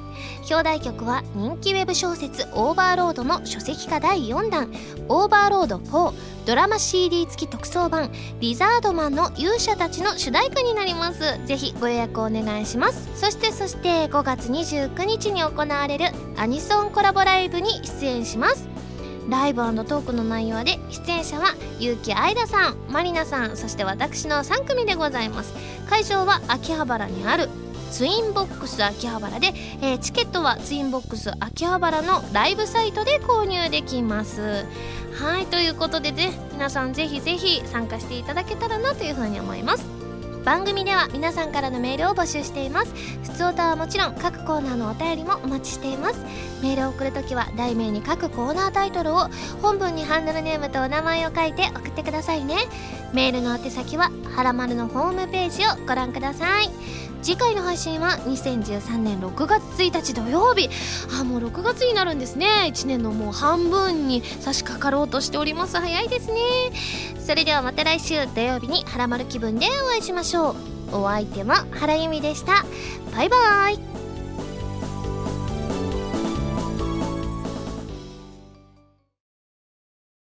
[0.51, 4.73] 表題曲は人気ウェブ小説「オーバーロード」の書籍化第4弾
[5.09, 6.13] 「オーバーロード4」
[6.47, 8.11] ドラマ CD 付き特装版
[8.41, 11.39] 「リザードマンの勇者たち」の主題歌になります。
[11.47, 13.09] ぜひご予約お願いします。
[13.15, 18.80] そしてそして5月29日に行われるアニソンコラボライブに出演します。
[19.29, 25.55] ライブトークの内容で出演者は結城愛らさんまりなさんそして私の3組でございます。
[25.89, 27.49] 会場は秋葉原にある
[27.91, 29.53] ツインボックス秋葉原で、
[29.83, 34.65] えー、チケットはツインボックス秋葉原のライブサイトで購入できます。
[35.15, 40.00] はいということでね皆さんぜひぜひ参加していただけたらなというふうに思います。
[40.45, 42.95] 番組では皆さんからのメールを募集しています。
[43.23, 46.25] 普通歌はもちろん各コーナーのお便りもお待ちしています。
[46.63, 49.29] メールを送るときは題名に各コーナータイトルを
[49.63, 52.57] 本文にハンドルネームとお名前を書いて送ってくださいね。
[53.13, 56.71] メールの宛先ははらまるのホームページをご覧ください。
[57.23, 60.71] 次回の配信は2013年6月1日土曜日。
[61.21, 62.47] あもう6月になるんですね。
[62.73, 65.77] 1年のもう半分に差し掛かろうとしております。
[65.79, 66.41] 早いですね。
[67.19, 70.57] それではまた来週土曜日にハラマル気分でお会いしましょ
[70.93, 70.97] う。
[70.97, 72.65] お相手は原由美でした。
[73.15, 74.00] バイバーイ。